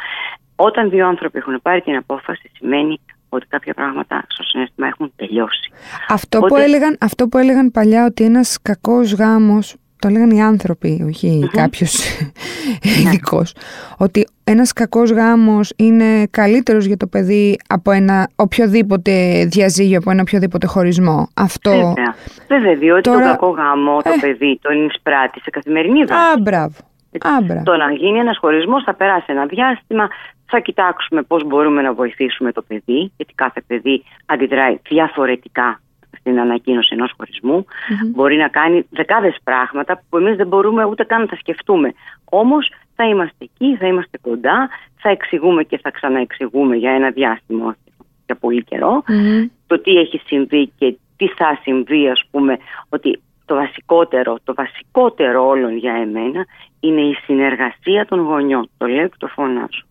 Όταν 0.56 0.90
δύο 0.90 1.08
άνθρωποι 1.08 1.38
έχουν 1.38 1.60
πάρει 1.62 1.82
την 1.82 1.96
απόφαση 1.96 2.52
σημαίνει 2.54 3.00
ότι 3.30 3.46
κάποια 3.50 3.74
πράγματα 3.74 4.24
στο 4.28 4.44
συνέστημα 4.44 4.88
έχουν 4.88 5.12
τελειώσει. 5.16 5.72
Αυτό, 6.10 6.40
που 6.40 6.46
Οπότε- 6.46 6.64
έλεγαν, 6.64 6.98
αυτό 7.00 7.28
που 7.28 7.38
έλεγαν 7.38 7.72
παλιά 7.72 8.06
ότι 8.06 8.24
ένας 8.24 8.58
κακός 8.62 9.14
γάμος, 9.14 9.76
το 10.00 10.08
έλεγαν 10.08 10.30
οι 10.30 10.42
άνθρωποι, 10.44 11.04
όχι 11.08 11.50
κάποιος 11.52 12.00
ειδικός, 13.02 13.54
ότι 13.98 14.28
ένας 14.44 14.74
κακός 14.74 15.12
γάμος 15.12 15.74
είναι 15.76 16.26
καλύτερος 16.32 16.86
για 16.86 16.98
το 16.98 17.08
παιδί 17.08 17.58
από 17.68 17.92
ένα 17.92 18.30
οποιοδήποτε 18.36 19.46
διαζύγιο, 19.46 19.98
από 19.98 20.12
ένα 20.12 20.22
οποιοδήποτε 20.22 20.68
χωρισμό. 20.68 21.28
Αυτό... 21.34 21.72
Βέβαια. 21.72 22.16
Βέβαια, 22.48 22.76
διότι 22.76 23.02
Τώρα- 23.02 23.20
το 23.20 23.26
κακό 23.26 23.48
γάμο 23.50 24.02
το 24.02 24.10
Ε. 24.10 24.18
παιδί 24.22 24.60
τον 24.62 24.86
εισπράττει 24.86 25.40
σε 25.40 25.50
καθημερινή 25.50 26.04
βάση. 26.04 26.22
Α, 26.38 26.40
μπράβο. 26.42 26.76
Α, 27.22 27.42
μπράβο. 27.42 27.64
Το 27.64 27.76
να 27.76 27.92
γίνει 27.92 28.20
ένας 28.20 28.38
χωρισμός 28.38 28.84
θα 28.84 28.94
περάσει 28.94 29.26
ένα 29.28 29.46
διάστημα. 29.46 30.08
Θα 30.46 30.60
κοιτάξουμε 30.60 31.22
πώς 31.22 31.44
μπορούμε 31.44 31.82
να 31.82 31.94
βοηθήσουμε 31.94 32.52
το 32.52 32.62
παιδί, 32.62 33.12
γιατί 33.18 33.34
κάθε 33.36 33.62
παιδί 33.68 34.04
αντιδράει 34.26 34.78
διαφορετικά 34.90 35.82
στην 36.20 36.40
ανακοίνωση 36.40 36.90
ενός 36.94 37.14
χωρισμού. 37.18 37.66
Μπορεί 38.14 38.38
να 38.38 38.48
κάνει 38.48 38.88
δεκάδες 38.90 39.38
πράγματα 39.44 40.04
που 40.10 40.18
εμείς 40.18 40.36
δεν 40.36 40.48
μπορούμε 40.48 40.86
ούτε 40.86 41.04
καν 41.04 41.22
να 41.22 41.28
τα 41.28 41.36
σκεφτούμε. 41.36 41.94
Όμως 42.26 42.72
θα 42.96 43.08
είμαστε 43.08 43.36
εκεί, 43.44 43.76
θα 43.80 43.88
είμαστε 43.88 44.18
κοντά, 44.22 44.70
θα 44.96 45.10
εξηγούμε 45.10 45.64
και 45.64 45.78
θα 45.78 45.92
ξαναεξηγούμε 45.92 46.76
για 46.76 46.92
ένα 46.92 47.10
διάστημα, 47.10 47.66
όχι 47.66 47.88
για 48.26 48.36
πολύ 48.36 48.64
καιρό, 48.64 49.04
Μμμ. 49.08 49.46
το 49.68 49.80
τι 49.80 49.92
έχει 49.92 50.22
συμβεί 50.26 50.72
και 50.78 50.98
τι 51.18 51.28
θα 51.28 51.60
συμβεί, 51.62 52.10
ας 52.10 52.24
πούμε, 52.32 52.58
ότι 52.90 53.22
το 53.48 53.56
βασικότερο, 53.56 54.38
το 54.44 54.54
βασικότερο 54.54 55.48
όλων 55.48 55.78
για 55.78 55.94
εμένα 55.94 56.46
είναι 56.80 57.02
η 57.02 57.14
συνεργασία 57.14 58.06
των 58.06 58.20
γονιών. 58.20 58.70
Το 58.78 58.86
λέω 58.86 59.08
και 59.08 59.16
το 59.18 59.28
φωνάζω. 59.28 59.84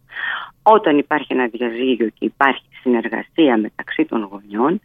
Όταν 0.63 0.99
υπάρχει 0.99 1.33
ένα 1.33 1.47
διαζύγιο 1.47 2.09
και 2.09 2.25
υπάρχει 2.25 2.65
συνεργασία 2.81 3.57
μεταξύ 3.57 4.05
των 4.05 4.29
γονιών, 4.31 4.81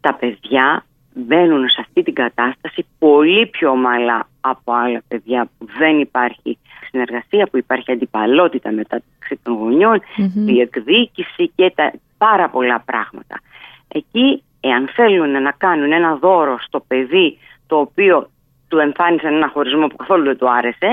τα 0.00 0.14
παιδιά 0.14 0.84
μπαίνουν 1.14 1.68
σε 1.68 1.80
αυτή 1.80 2.02
την 2.02 2.14
κατάσταση 2.14 2.86
πολύ 2.98 3.46
πιο 3.46 3.70
ομαλά 3.70 4.28
από 4.40 4.72
άλλα 4.72 5.02
παιδιά 5.08 5.48
που 5.58 5.66
δεν 5.78 5.98
υπάρχει 6.00 6.58
συνεργασία, 6.90 7.46
που 7.46 7.56
υπάρχει 7.56 7.92
αντιπαλότητα 7.92 8.72
μεταξύ 8.72 9.38
των 9.42 9.54
γονιων 9.54 10.00
διεκδίκηση 10.34 11.48
και 11.54 11.72
τα 11.74 11.92
πάρα 12.18 12.48
πολλά 12.48 12.80
πράγματα. 12.80 13.40
Εκεί, 13.88 14.42
εάν 14.60 14.88
θέλουν 14.94 15.42
να 15.42 15.50
κάνουν 15.50 15.92
ένα 15.92 16.14
δώρο 16.14 16.58
στο 16.60 16.80
παιδί 16.80 17.38
το 17.70 17.76
οποίο 17.78 18.30
του 18.68 18.78
εμφάνισε 18.78 19.26
ένα 19.26 19.48
χωρισμό 19.52 19.86
που 19.86 19.96
καθόλου 19.96 20.24
δεν 20.24 20.36
του 20.38 20.50
άρεσε, 20.50 20.90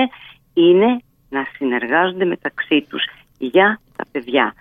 είναι 0.54 0.86
να 1.28 1.46
συνεργάζονται 1.56 2.24
μεταξύ 2.24 2.86
τους 2.88 3.02
για 3.38 3.80
τα 3.96 4.04
παιδιά. 4.12 4.54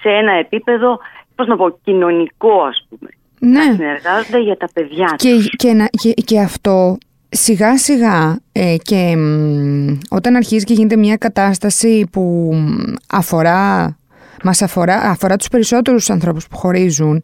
Σε 0.00 0.08
ένα 0.08 0.32
επίπεδο, 0.32 0.98
πώς 1.34 1.46
να 1.46 1.56
πω, 1.56 1.78
κοινωνικό 1.84 2.62
ας 2.62 2.86
πούμε. 2.88 3.10
Ναι. 3.38 3.64
Να 3.66 3.72
συνεργάζονται 3.72 4.38
για 4.40 4.56
τα 4.56 4.68
παιδιά 4.74 5.14
Και, 5.16 5.30
τους. 5.34 5.48
και, 5.56 5.72
να- 5.72 5.86
και, 6.02 6.12
και 6.12 6.40
αυτό 6.40 6.98
σιγά 7.28 7.78
σιγά 7.78 8.38
ε, 8.52 8.76
και 8.82 9.16
μ, 9.16 9.98
όταν 10.10 10.34
αρχίζει 10.36 10.64
και 10.64 10.72
γίνεται 10.74 10.96
μια 10.96 11.16
κατάσταση 11.16 12.08
που 12.12 12.50
μ, 12.54 12.92
αφορά 13.08 13.96
μας 14.42 14.62
αφορά, 14.62 14.96
αφορά 14.96 15.36
τους 15.36 15.48
περισσότερους 15.48 16.10
ανθρώπους 16.10 16.46
που 16.48 16.56
χωρίζουν 16.56 17.22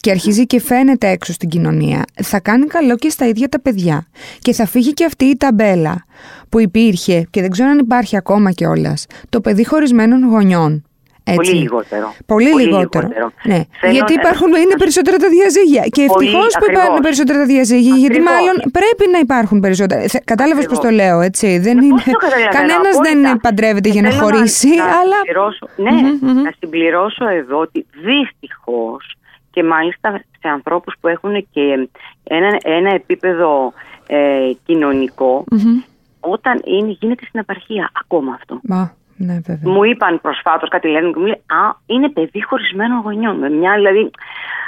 και 0.00 0.10
αρχίζει 0.10 0.46
και 0.46 0.60
φαίνεται 0.60 1.08
έξω 1.08 1.32
στην 1.32 1.48
κοινωνία. 1.48 2.04
Θα 2.22 2.40
κάνει 2.40 2.66
καλό 2.66 2.96
και 2.96 3.08
στα 3.08 3.26
ίδια 3.26 3.48
τα 3.48 3.60
παιδιά. 3.60 4.06
Και 4.38 4.52
θα 4.52 4.66
φύγει 4.66 4.92
και 4.92 5.04
αυτή 5.04 5.24
η 5.24 5.36
ταμπέλα 5.36 6.04
που 6.48 6.60
υπήρχε 6.60 7.26
και 7.30 7.40
δεν 7.40 7.50
ξέρω 7.50 7.68
αν 7.68 7.78
υπάρχει 7.78 8.16
ακόμα 8.16 8.52
κιόλας. 8.52 9.06
το 9.28 9.40
παιδί 9.40 9.66
χωρισμένων 9.66 10.24
γονιών 10.24 10.84
έτσι. 11.24 11.36
Πολύ 11.36 11.52
λιγότερο. 11.62 12.14
Πολύ, 12.26 12.50
λιγότερο. 12.62 13.08
Ναι. 13.50 13.60
Θέλω 13.80 13.92
γιατί 13.92 14.14
να- 14.14 14.20
υπάρχουν, 14.20 14.48
είναι 14.64 14.76
περισσότερα 14.78 15.16
τα 15.16 15.28
διαζύγια. 15.28 15.82
Και 15.96 16.04
Πολύ, 16.06 16.26
ευτυχώς 16.26 16.52
που 16.52 16.58
ακριβώς. 16.62 16.82
υπάρχουν 16.82 17.00
περισσότερα 17.06 17.38
τα 17.38 17.46
διαζύγια, 17.52 17.96
γιατί 17.96 18.16
Ακριβώς. 18.16 18.32
μάλλον 18.32 18.56
πρέπει 18.78 19.04
να 19.14 19.18
υπάρχουν 19.18 19.60
περισσότερα. 19.60 20.02
Κατάλαβες 20.24 20.66
πώς 20.70 20.78
Ακριβώς. 20.78 20.96
το 20.98 21.02
λέω, 21.04 21.20
έτσι. 21.20 21.58
Δεν 21.66 21.76
Ε, 21.78 21.84
είναι... 21.84 21.94
πώς 21.94 22.04
το 22.04 22.10
καταλαβαίνω, 22.12 22.50
Κανένας 22.58 22.94
δεν 23.06 23.18
απόλυτα. 23.26 23.40
παντρεύεται 23.46 23.88
Και 23.88 23.94
για 23.96 24.02
να 24.02 24.10
θέλω 24.10 24.22
χωρίσει, 24.22 24.68
να 24.68 24.84
αλλά. 25.00 25.16
συμπληρώσω- 25.20 25.70
ναι, 25.86 25.90
Μμμ, 25.90 26.18
μμμ. 26.20 26.42
να 26.46 26.52
συμπληρώσω 26.58 27.24
εδώ 27.40 27.56
ότι 27.66 27.78
δυστυχώς 28.08 29.02
και 29.50 29.62
μάλιστα 29.62 30.08
σε 30.40 30.48
ανθρώπους 30.48 30.94
που 31.00 31.08
έχουν 31.08 31.46
και 31.52 31.88
ένα, 32.24 32.56
ένα 32.64 32.90
επίπεδο 32.94 33.72
ε, 34.06 34.50
κοινωνικό, 34.66 35.44
Μμμ. 35.50 35.78
όταν 36.20 36.60
είναι, 36.64 36.96
γίνεται 37.00 37.24
στην 37.28 37.40
απαρχία 37.40 37.90
ακόμα 38.04 38.32
αυτό. 38.34 38.60
Μα, 38.62 38.94
ναι, 39.26 39.38
βέβαια. 39.46 39.72
Μου 39.72 39.84
είπαν 39.84 40.20
προσφάτως 40.20 40.68
κάτι 40.68 40.88
λένε 40.88 41.10
και 41.10 41.18
μου 41.18 41.24
λέει 41.26 41.42
Α, 41.46 41.76
είναι 41.86 42.08
παιδί 42.10 42.42
χωρισμένων 42.42 43.00
γονιών. 43.00 43.38
Με 43.38 43.50
μια 43.50 43.74
δηλαδή. 43.74 44.10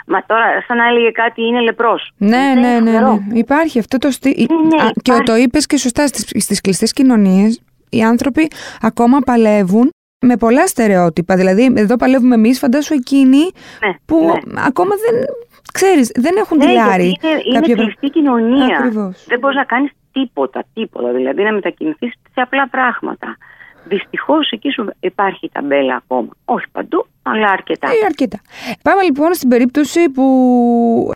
Μα 0.07 0.23
τώρα, 0.27 0.45
σαν 0.67 0.77
να 0.77 0.87
έλεγε 0.89 1.11
κάτι, 1.11 1.43
είναι 1.43 1.61
λεπρός. 1.61 2.13
Ναι, 2.17 2.53
ναι, 2.61 2.81
ναι, 2.81 3.01
ναι. 3.01 3.19
Υπάρχει 3.33 3.79
αυτό 3.79 3.99
το 3.99 4.11
στι... 4.11 4.29
Ναι, 4.51 4.83
Α, 4.83 4.91
Και 4.91 5.01
υπάρχει. 5.03 5.23
το 5.23 5.37
είπες 5.37 5.67
και 5.67 5.77
σωστά 5.77 6.07
στις, 6.07 6.43
στις 6.45 6.61
κλειστές 6.61 6.93
κοινωνίες 6.93 7.61
οι 7.91 8.03
άνθρωποι 8.03 8.51
ακόμα 8.81 9.19
παλεύουν 9.25 9.91
με 10.27 10.37
πολλά 10.37 10.67
στερεότυπα. 10.67 11.37
Δηλαδή, 11.37 11.73
εδώ 11.77 11.97
παλεύουμε 11.97 12.35
εμείς, 12.35 12.59
φαντάσου 12.59 12.95
εκείνοι 12.95 13.39
Ναι, 13.39 13.93
που 14.07 14.25
ναι. 14.45 14.61
ακόμα 14.67 14.91
δεν, 15.07 15.25
ξέρεις, 15.73 16.11
δεν 16.15 16.35
έχουν 16.37 16.57
Ναι, 16.59 16.67
τυλάρει. 16.67 17.05
γιατί 17.07 17.27
είναι, 17.27 17.43
είναι 17.45 17.55
κάποια 17.59 17.75
πρα- 17.75 17.85
κλειστή 17.85 18.09
κοινωνία. 18.11 18.77
Ακριβώς. 18.77 19.25
Δεν 19.27 19.39
μπορείς 19.39 19.57
να 19.57 19.65
κάνεις 19.65 19.91
τίποτα, 20.13 20.65
τίποτα. 20.75 21.13
Δηλαδή 21.13 21.43
να 21.43 21.53
μετακινηθείς 21.53 22.13
σε 22.35 22.41
απλά 22.41 22.69
πράγματα. 22.69 23.37
Δυστυχώς 23.85 24.51
εκεί 24.51 24.71
σου 24.71 24.91
υπάρχει 25.01 25.51
ταμπέλα 25.53 25.95
ακόμα. 25.95 26.29
Όχι 26.45 26.67
παντού, 26.73 27.07
αλλά 27.23 27.51
αρκετά. 27.51 27.89
Ε, 27.89 28.05
αρκετά. 28.05 28.41
Πάμε 28.83 29.03
λοιπόν 29.03 29.35
στην 29.35 29.49
περίπτωση 29.49 30.09
που 30.09 30.25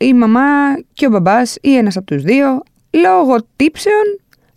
η 0.00 0.14
μαμά 0.14 0.75
και 0.92 1.06
ο 1.06 1.11
μπαμπάς 1.11 1.58
ή 1.61 1.76
ένας 1.76 1.96
από 1.96 2.06
τους 2.06 2.23
δύο 2.23 2.62
λόγω 2.90 3.37
τύψεων 3.56 4.04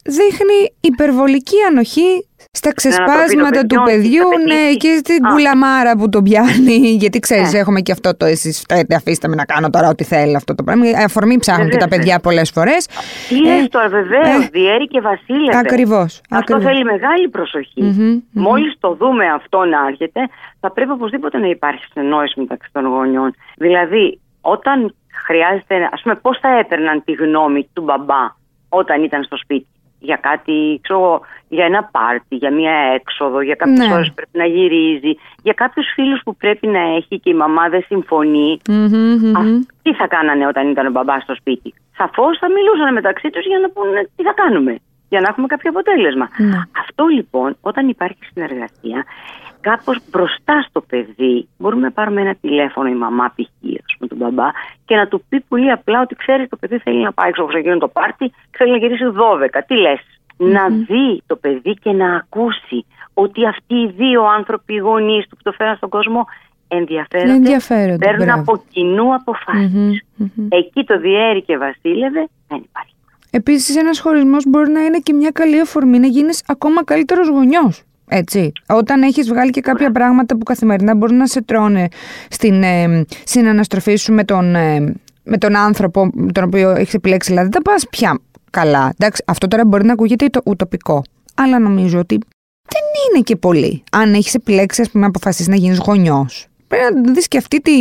δείχνει 0.03 0.73
υπερβολική 0.81 1.55
ανοχή 1.69 2.27
στα 2.51 2.73
ξεσπάσματα 2.73 3.59
των 3.59 3.67
του 3.67 3.81
παιδιών, 3.85 3.85
παιδιού 3.85 4.21
στα 4.21 4.37
ναι, 4.37 4.61
παιδιά. 4.61 4.73
και 4.73 4.97
στην 5.03 5.25
Α. 5.25 5.31
κουλαμάρα 5.31 5.95
που 5.97 6.09
τον 6.09 6.23
πιάνει. 6.23 6.77
Γιατί 7.01 7.19
ξέρεις, 7.19 7.53
Ναι. 7.53 7.59
έχουμε 7.59 7.79
και 7.81 7.91
αυτό 7.91 8.17
το 8.17 8.25
εσείς 8.25 8.59
φταίτε, 8.59 8.95
αφήστε 8.95 9.27
με 9.27 9.35
να 9.35 9.45
κάνω 9.45 9.69
τώρα 9.69 9.87
ό,τι 9.89 10.03
θέλει 10.03 10.35
αυτό 10.35 10.55
το 10.55 10.63
πράγμα. 10.63 10.85
Αφορμή 11.05 11.37
ψάχνουν 11.37 11.69
και 11.69 11.77
τα 11.77 11.87
Βεβαίως, 11.87 12.05
παιδιά 12.05 12.19
πολλές 12.19 12.49
φορές. 12.51 12.87
Τι 13.29 13.35
λες 13.45 13.67
τώρα, 13.69 13.87
βεβαίως, 13.89 14.43
ε, 14.45 14.49
διέρη 14.51 14.87
και 14.87 15.01
βασίλευε. 15.01 15.57
Ακριβώς. 15.57 16.21
Αυτό 16.29 16.55
ακριβώς. 16.55 16.63
θέλει 16.63 16.83
μεγάλη 16.83 17.29
προσοχή. 17.29 17.81
Μμμ, 17.81 18.03
μμμ. 18.09 18.19
Μόλις 18.31 18.75
το 18.79 18.93
δούμε 18.93 19.25
αυτό 19.27 19.57
να 19.63 19.87
έρχεται, 19.87 20.19
θα 20.59 20.71
πρέπει 20.71 20.91
οπωσδήποτε 20.91 21.37
να 21.37 21.47
υπάρχει 21.47 21.83
συνεννόηση 21.91 22.39
μεταξύ 22.39 22.69
των 22.71 22.85
γονιών. 22.85 23.35
Δηλαδή, 23.57 24.19
όταν 24.41 24.95
χρειάζεται, 25.25 25.89
ας 25.91 26.01
πούμε, 26.01 26.15
πώς 26.15 26.37
θα 26.41 26.49
έπαιρναν 26.59 27.03
τη 27.05 27.11
γνώμη 27.11 27.69
του 27.73 27.81
μπαμπά 27.81 28.23
όταν 28.69 29.03
ήταν 29.03 29.23
στο 29.23 29.37
σπίτι; 29.37 29.67
Για 29.99 30.15
κάτι, 30.15 30.79
ξέρω, 30.83 30.99
εγώ, 30.99 31.21
για 31.49 31.65
ένα 31.65 31.83
πάρτι, 31.83 32.35
για 32.35 32.51
μια 32.51 32.71
έξοδο, 32.71 33.41
για 33.41 33.55
κάποιες 33.55 33.87
Ναι. 33.87 33.93
ώρες 33.93 34.07
που 34.07 34.13
πρέπει 34.13 34.37
να 34.37 34.45
γυρίζει, 34.45 35.17
για 35.43 35.53
κάποιους 35.53 35.87
φίλους 35.93 36.21
που 36.23 36.35
πρέπει 36.35 36.67
να 36.67 36.79
έχει 36.79 37.19
και 37.19 37.29
η 37.29 37.33
μαμά 37.33 37.69
δεν 37.69 37.83
συμφωνεί. 37.87 38.59
Μμμ, 38.69 38.87
μμμ. 38.93 39.35
Α, 39.37 39.41
τι 39.81 39.93
θα 39.93 40.07
κάνανε 40.07 40.47
όταν 40.47 40.69
ήταν 40.69 40.85
ο 40.87 40.91
μπαμπάς 40.91 41.23
στο 41.23 41.35
σπίτι; 41.35 41.73
Σαφώς 41.97 42.37
θα 42.37 42.47
μιλούσαν 42.51 42.93
μεταξύ 42.93 43.29
τους 43.29 43.45
για 43.45 43.59
να 43.59 43.69
πούνε 43.69 44.09
τι 44.15 44.23
θα 44.23 44.33
κάνουμε. 44.33 44.77
Για 45.09 45.21
να 45.21 45.27
έχουμε 45.27 45.47
κάποιο 45.47 45.69
αποτέλεσμα. 45.69 46.29
Ναι. 46.37 46.57
Αυτό 46.83 47.05
λοιπόν, 47.05 47.57
όταν 47.61 47.87
υπάρχει 47.87 48.23
συνεργασία, 48.33 49.05
κάπως 49.61 49.97
μπροστά 50.11 50.65
στο 50.69 50.81
παιδί, 50.81 51.47
μπορούμε 51.57 51.81
να 51.81 51.91
πάρουμε 51.91 52.21
ένα 52.21 52.35
τηλέφωνο 52.41 52.87
η 52.89 52.95
μαμά 52.95 53.33
π.χ. 53.35 53.47
με 53.99 54.07
τον 54.07 54.17
μπαμπά 54.17 54.47
και 54.85 54.95
να 54.95 55.07
του 55.07 55.23
πει 55.29 55.39
πολύ 55.47 55.71
απλά 55.71 56.01
ότι 56.01 56.15
ξέρεις 56.15 56.49
το 56.49 56.57
παιδί 56.57 56.77
θέλει 56.77 57.03
να 57.03 57.11
πάει 57.13 57.31
ξέρω, 57.31 57.51
σε 57.51 57.57
εκείνο 57.57 57.77
το 57.77 57.87
πάρτι 57.87 58.27
και 58.27 58.57
θέλει 58.57 58.71
να 58.71 58.77
γυρίσει 58.77 59.03
12. 59.53 59.59
Τι 59.67 59.75
λες; 59.75 59.99
Να 60.37 60.67
δει 60.69 61.21
το 61.27 61.35
παιδί 61.35 61.73
και 61.73 61.91
να 61.91 62.15
ακούσει 62.15 62.85
ότι 63.13 63.47
αυτοί 63.47 63.75
οι 63.75 63.87
δύο 63.97 64.23
άνθρωποι, 64.23 64.73
οι 64.73 64.77
γονείς 64.77 65.27
του 65.27 65.35
που 65.35 65.43
το 65.43 65.51
φέραν 65.51 65.75
στον 65.75 65.89
κόσμο, 65.89 66.25
ενδιαφέρονται, 66.67 67.31
Ενδιαφέρονται, 67.33 68.05
παίρνουν 68.05 68.25
μπράβο. 68.25 68.41
από 68.41 68.63
κοινού 68.69 69.13
αποφάσεις. 69.13 69.73
Μμμ, 69.73 70.29
μμμ. 70.35 70.47
Εκεί 70.49 70.83
το 70.83 70.99
διέρη 70.99 71.41
και 71.43 71.57
βασίλευε 71.57 72.27
δεν 72.47 72.57
υπάρχει. 72.57 72.93
Επίσης 73.31 73.75
ένας 73.77 73.99
χωρισμός 73.99 74.45
μπορεί 74.47 74.71
να 74.71 74.81
είναι 74.81 74.99
και 74.99 75.13
μια 75.13 75.31
καλή 75.31 75.59
αφορμή 75.59 75.99
να 75.99 76.07
γίνεις 76.07 76.43
ακόμα 76.47 76.83
καλύτερος 76.83 77.27
γονιός. 77.29 77.83
Έτσι. 78.09 78.51
Όταν 78.67 79.01
έχεις 79.01 79.27
βγάλει 79.27 79.49
και 79.49 79.61
κάποια 79.61 79.91
πράγματα 79.91 80.37
που 80.37 80.43
καθημερινά 80.43 80.95
μπορεί 80.95 81.13
να 81.13 81.27
σε 81.27 81.41
τρώνε 81.41 81.87
στην 82.29 82.63
ε, 82.63 83.05
συναναστροφή 83.23 83.95
σου 83.95 84.13
με 84.13 84.23
τον, 84.23 84.55
ε, 84.55 84.93
με 85.23 85.37
τον 85.37 85.55
άνθρωπο 85.55 86.09
με 86.13 86.31
τον 86.31 86.43
οποίο 86.43 86.69
έχεις 86.69 86.93
επιλέξει, 86.93 87.29
δηλαδή 87.29 87.49
δεν 87.51 87.61
πας 87.61 87.85
πια 87.89 88.19
καλά. 88.49 88.93
Εντάξει, 88.97 89.23
αυτό 89.27 89.47
τώρα 89.47 89.65
μπορεί 89.65 89.85
να 89.85 89.93
ακούγεται 89.93 90.27
το 90.27 90.41
ουτοπικό. 90.45 91.01
Αλλά 91.35 91.59
νομίζω 91.59 91.99
ότι 91.99 92.19
δεν 92.69 92.81
είναι 93.09 93.23
και 93.23 93.35
πολύ. 93.35 93.83
Αν 93.91 94.13
έχεις 94.13 94.33
επιλέξει, 94.33 94.81
ας 94.81 94.89
πούμε, 94.89 95.05
αποφασίσεις 95.05 95.47
να 95.47 95.55
γίνεις 95.55 95.77
γονιός. 95.77 96.47
Πρέπει 96.67 96.93
να 97.05 97.13
δεις 97.13 97.27
και 97.27 97.37
αυτή 97.37 97.61
τη, 97.61 97.73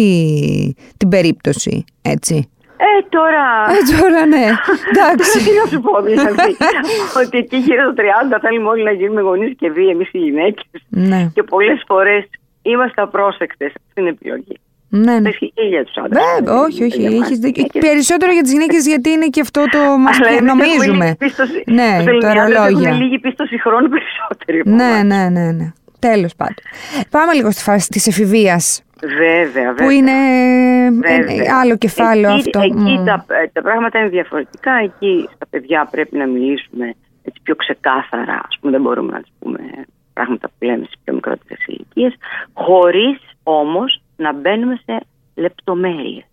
την 0.96 1.08
περίπτωση, 1.08 1.84
έτσι. 2.02 2.48
Ε, 2.86 2.90
τώρα. 3.08 3.44
Ε, 3.74 3.78
τώρα 4.00 4.26
ναι, 4.26 4.44
εντάξει. 4.90 5.38
Τι 5.44 5.50
να 5.60 5.66
σου 5.70 5.80
πω, 5.80 6.02
δηλαδή. 6.02 6.56
ότι 7.20 7.38
εκεί 7.38 7.56
γύρω 7.56 7.82
στο 7.82 7.94
30 8.36 8.38
θέλουμε 8.40 8.68
όλοι 8.68 8.82
να 8.84 8.90
γίνουμε 8.92 9.20
γονείς 9.20 9.52
και 9.58 9.70
βίαιοι 9.70 9.88
εμείς 9.88 10.08
οι 10.12 10.18
γυναίκες. 10.18 10.64
Ναι, 10.88 11.30
Και 11.34 11.42
πολλές 11.42 11.82
φορές 11.86 12.24
είμαστε 12.62 13.02
απρόσεκτες 13.02 13.72
στην 13.90 14.06
επιλογή. 14.06 14.56
ναι, 14.88 15.00
ναι. 15.00 15.12
Δεν 15.20 15.24
ισχύει 15.24 15.52
και 15.54 15.62
για 15.62 15.84
τους 15.84 15.96
άντρες. 15.96 16.22
Βέβαια, 16.38 16.60
όχι, 16.60 16.84
όχι. 16.84 17.04
Έχεις 17.04 17.38
δίκιο. 17.38 17.64
Περισσότερο 17.80 18.32
για 18.32 18.42
τις 18.42 18.52
γυναίκες, 18.52 18.86
γιατί 18.86 19.10
είναι 19.10 19.26
και 19.26 19.40
αυτό 19.40 19.64
το 19.70 19.78
μα 20.04 20.10
νομίζουμε. 20.42 21.16
Ναι, 21.66 21.90
τα 22.20 22.28
Έχουμε 22.30 22.32
ρολόγια. 22.34 22.90
λίγη 22.92 23.18
πίστοση 23.18 23.60
χρόνου 23.60 23.88
περισσότερη. 23.88 24.60
από 24.60 24.70
Ναι, 24.70 24.82
εμάς. 24.84 25.02
ναι, 25.04 25.28
ναι, 25.40 25.52
ναι. 25.52 25.72
Τέλος 25.98 26.34
πάντων. 26.36 26.54
Πάμε 27.10 27.32
λίγο 27.32 27.50
στη 27.50 27.62
φάση 27.62 27.88
της 27.88 28.06
εφηβείας. 28.06 28.82
Βέβαια, 29.02 29.46
βέβαια. 29.52 29.86
Που 29.86 29.90
είναι 29.90 30.12
Βέβαια. 30.90 31.44
ε, 31.44 31.52
άλλο 31.62 31.76
κεφάλαιο 31.76 32.30
εκεί, 32.34 32.40
αυτό. 32.40 32.60
Εκεί 32.60 32.98
Μμ. 32.98 33.04
τα, 33.04 33.24
ε, 33.42 33.46
τα 33.52 33.62
πράγματα 33.62 33.98
είναι 33.98 34.08
διαφορετικά. 34.08 34.72
Εκεί 34.82 35.28
στα 35.34 35.46
παιδιά 35.50 35.88
πρέπει 35.90 36.16
να 36.16 36.26
μιλήσουμε 36.26 36.94
έτσι 37.22 37.40
πιο 37.42 37.54
ξεκάθαρα. 37.56 38.40
Ας 38.48 38.58
πούμε, 38.60 38.72
δεν 38.72 38.80
μπορούμε 38.80 39.12
να 39.12 39.20
τους 39.20 39.30
πούμε 39.38 39.58
πράγματα 40.12 40.48
που 40.48 40.64
λέμε 40.64 40.84
στις 40.84 40.96
πιο 41.04 41.14
μικρότερες 41.14 41.66
ηλικίες, 41.66 42.14
χωρίς 42.52 43.18
όμως 43.42 44.02
να 44.16 44.32
μπαίνουμε 44.34 44.80
σε 44.84 45.00
λεπτομέρειες. 45.34 46.24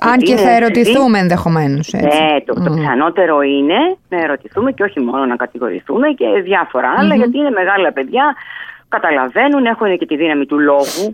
Αν 0.00 0.18
και 0.18 0.32
Είναι 0.32 0.40
θα 0.40 0.46
παιδί- 0.46 0.62
ερωτηθούμε 0.62 1.18
ενδεχομένως. 1.18 1.92
ναι, 1.92 2.40
το, 2.46 2.54
το 2.54 2.70
πιθανότερο 2.74 3.40
είναι 3.42 3.78
να 4.08 4.18
ερωτηθούμε 4.22 4.72
και 4.72 4.82
όχι 4.82 5.00
μόνο 5.00 5.26
να 5.26 5.36
κατηγορηθούμε 5.36 6.08
και 6.08 6.26
διάφορα 6.44 6.94
άλλα, 6.98 7.14
γιατί 7.14 7.38
είναι 7.38 7.50
μεγάλα 7.50 7.92
παιδιά, 7.92 8.34
καταλαβαίνουν, 8.96 9.64
έχουν 9.66 9.98
και 9.98 10.06
τη 10.06 10.16
δύναμη 10.16 10.46
του 10.46 10.58
λόγου, 10.58 11.04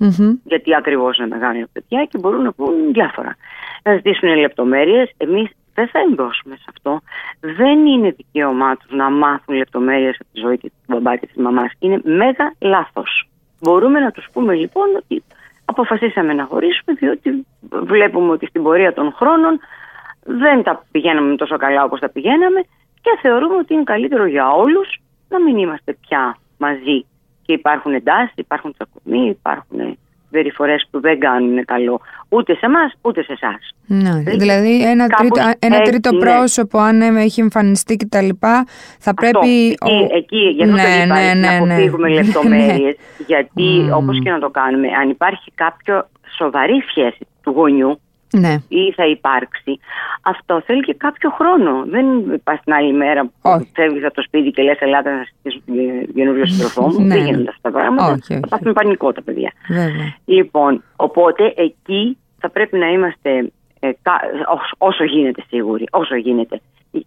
γιατί 0.45 0.75
ακριβώς 0.75 1.19
είναι 1.19 1.27
μεγάλα 1.27 1.69
παιδιά 1.73 2.05
και 2.11 2.19
μπορούν 2.19 2.43
να 2.43 2.53
πούν 2.53 2.93
διάφορα. 2.93 3.37
Να 3.83 3.95
ζητήσουν 3.95 4.29
λεπτομέρειες, 4.37 5.11
εμείς 5.17 5.49
δεν 5.75 5.89
θα 5.89 5.99
εμπρόσουμε 5.99 6.55
σε 6.57 6.65
αυτό. 6.69 7.01
Δεν 7.41 7.87
είναι 7.87 8.11
δικαίωμά 8.11 8.77
τους 8.77 8.91
να 8.91 9.11
μάθουν 9.11 9.57
λεπτομέρειες 9.57 10.17
από 10.21 10.29
τη 10.33 10.41
ζωή 10.41 10.59
του 10.59 10.73
μπαμπά 10.87 11.17
και 11.17 11.27
της 11.27 11.37
μαμάς. 11.37 11.71
Είναι 11.79 12.01
μέγα 12.05 12.47
λάθος. 12.59 13.29
Μπορούμε 13.61 14.01
να 14.01 14.11
τους 14.11 14.29
πούμε 14.33 14.55
λοιπόν 14.55 14.89
ότι 14.97 15.23
αποφασίσαμε 15.65 16.33
να 16.33 16.45
χωρίσουμε 16.45 16.93
διότι 16.99 17.47
βλέπουμε 17.71 18.33
ότι 18.33 18.47
στην 18.47 18.63
πορεία 18.63 18.93
των 18.93 19.13
χρόνων 19.13 19.61
δεν 20.25 20.63
τα 20.63 20.85
πηγαίναμε 20.91 21.37
τόσο 21.37 21.57
καλά 21.57 21.85
όπως 21.85 22.01
τα 22.01 22.09
πηγαίναμε 22.09 22.61
και 23.01 23.19
θεωρούμε 23.23 23.57
ότι 23.57 23.75
είναι 23.75 23.83
καλύτερο 23.83 24.27
για 24.27 24.51
όλους 24.51 25.01
να 25.29 25.41
μην 25.43 25.57
είμαστε 25.57 25.97
πια 26.09 26.37
μαζί 26.59 27.07
και 27.49 27.55
υπάρχουν 27.55 27.95
εντάσεις, 27.95 28.33
υπάρχουν 28.35 28.73
τσακωμοί, 28.73 29.29
υπάρχουν 29.29 29.99
συμπεριφορέ 30.25 30.75
που 30.91 31.01
δεν 31.01 31.19
κάνουν 31.19 31.65
καλό 31.65 32.01
ούτε 32.29 32.55
σε 32.55 32.67
εμάς 32.67 32.93
ούτε 33.01 33.23
σε 33.23 33.33
εσάς. 33.33 33.75
Ναι, 33.87 34.33
δηλαδή 34.37 34.83
ένα, 34.89 35.07
τρίτο, 35.07 35.41
ένα 35.59 35.81
τρίτο 35.81 36.13
ναι. 36.13 36.19
πρόσωπο, 36.19 36.79
αν 36.79 37.01
έχει 37.01 37.41
εμφανιστεί 37.41 37.97
κτλ. 37.97 38.29
θα 38.99 39.15
πρέπει. 39.15 39.77
Αυτό, 39.81 40.05
εκεί, 40.05 40.15
εκεί, 40.15 40.37
για 40.37 40.65
αυτό 40.65 40.77
ναι, 40.77 41.07
το 41.07 41.15
ναι, 41.15 41.21
ναι, 41.21 41.35
να 41.35 41.67
ναι. 41.67 41.75
αποφύγουμε 41.75 42.09
λεπτομέρειες. 42.09 42.97
γιατί, 43.31 43.89
mm. 43.89 43.97
όπως 43.97 44.21
και 44.23 44.31
να 44.31 44.39
το 44.39 44.51
κάνουμε, 44.51 44.89
αν 45.01 45.11
υπάρχει 45.11 45.53
κάποιο 45.55 46.09
σοβαρή 46.37 46.85
σχέση 46.89 47.27
του 47.43 47.51
γονιού 47.51 48.01
ναι. 48.33 48.57
ή 48.69 48.93
θα 48.93 49.07
υπάρξει. 49.07 49.79
Αυτό 50.23 50.63
θέλει 50.67 50.83
και 50.83 50.95
κάποιο 50.95 51.31
χρόνο. 51.31 51.85
Δεν 51.87 52.07
πας 52.45 52.61
την 52.65 52.73
άλλη 52.73 52.93
μέρα 52.93 53.25
που 53.25 53.67
φεύγεις 53.75 54.05
από 54.05 54.15
το 54.15 54.23
σπίτι 54.23 54.51
και 54.51 54.63
λες: 54.63 54.79
Ελάτε 54.81 55.11
να 55.11 55.25
συζητήσω 55.25 55.61
τον 55.67 56.15
καινούριο 56.15 56.47
σύντροφό 56.51 56.87
μου. 56.87 57.01
ναι. 57.01 57.15
Δεν 57.15 57.25
γίνονται 57.25 57.49
αυτά 57.49 57.71
τα 57.71 57.79
πράγματα. 57.79 58.13
Όχι, 58.13 58.33
όχι. 58.33 58.41
Θα 58.41 58.49
πάθουν 58.49 58.73
πανικό 58.73 59.13
τα 59.13 59.23
παιδιά. 59.23 59.53
Βέβαια. 59.69 60.15
Λοιπόν, 60.25 60.83
οπότε 60.97 61.53
εκεί 61.57 62.19
θα 62.39 62.51
πρέπει 62.51 62.79
να 62.79 62.89
είμαστε 62.91 63.51
ε, 63.81 63.91
όσο 64.79 65.05
γίνεται 65.05 65.43
σίγουροι, 65.49 65.85
όσο 65.91 66.17
γίνεται. 66.17 66.61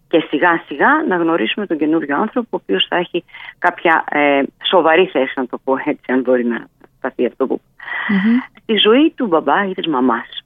Και 0.08 0.24
σιγά 0.28 0.62
σιγά 0.66 1.04
να 1.08 1.16
γνωρίσουμε 1.16 1.66
τον 1.66 1.78
καινούριο 1.78 2.16
άνθρωπο, 2.16 2.48
ο 2.50 2.60
οποίος 2.62 2.86
θα 2.88 2.96
έχει 2.96 3.24
κάποια 3.58 4.04
ε, 4.10 4.42
σοβαρή 4.68 5.06
θέση, 5.06 5.32
να 5.36 5.46
το 5.46 5.58
πω 5.64 5.74
έτσι, 5.84 6.12
αν 6.12 6.20
μπορεί 6.20 6.44
να 6.44 6.66
σταθεί 6.98 7.26
αυτό 7.26 7.46
που. 7.46 7.60
Mm-hmm. 7.60 8.58
Στη 8.62 8.76
ζωή 8.76 9.12
του 9.16 9.26
μπαμπά 9.26 9.68
ή 9.68 9.74
της 9.74 9.86
μαμάς 9.86 10.41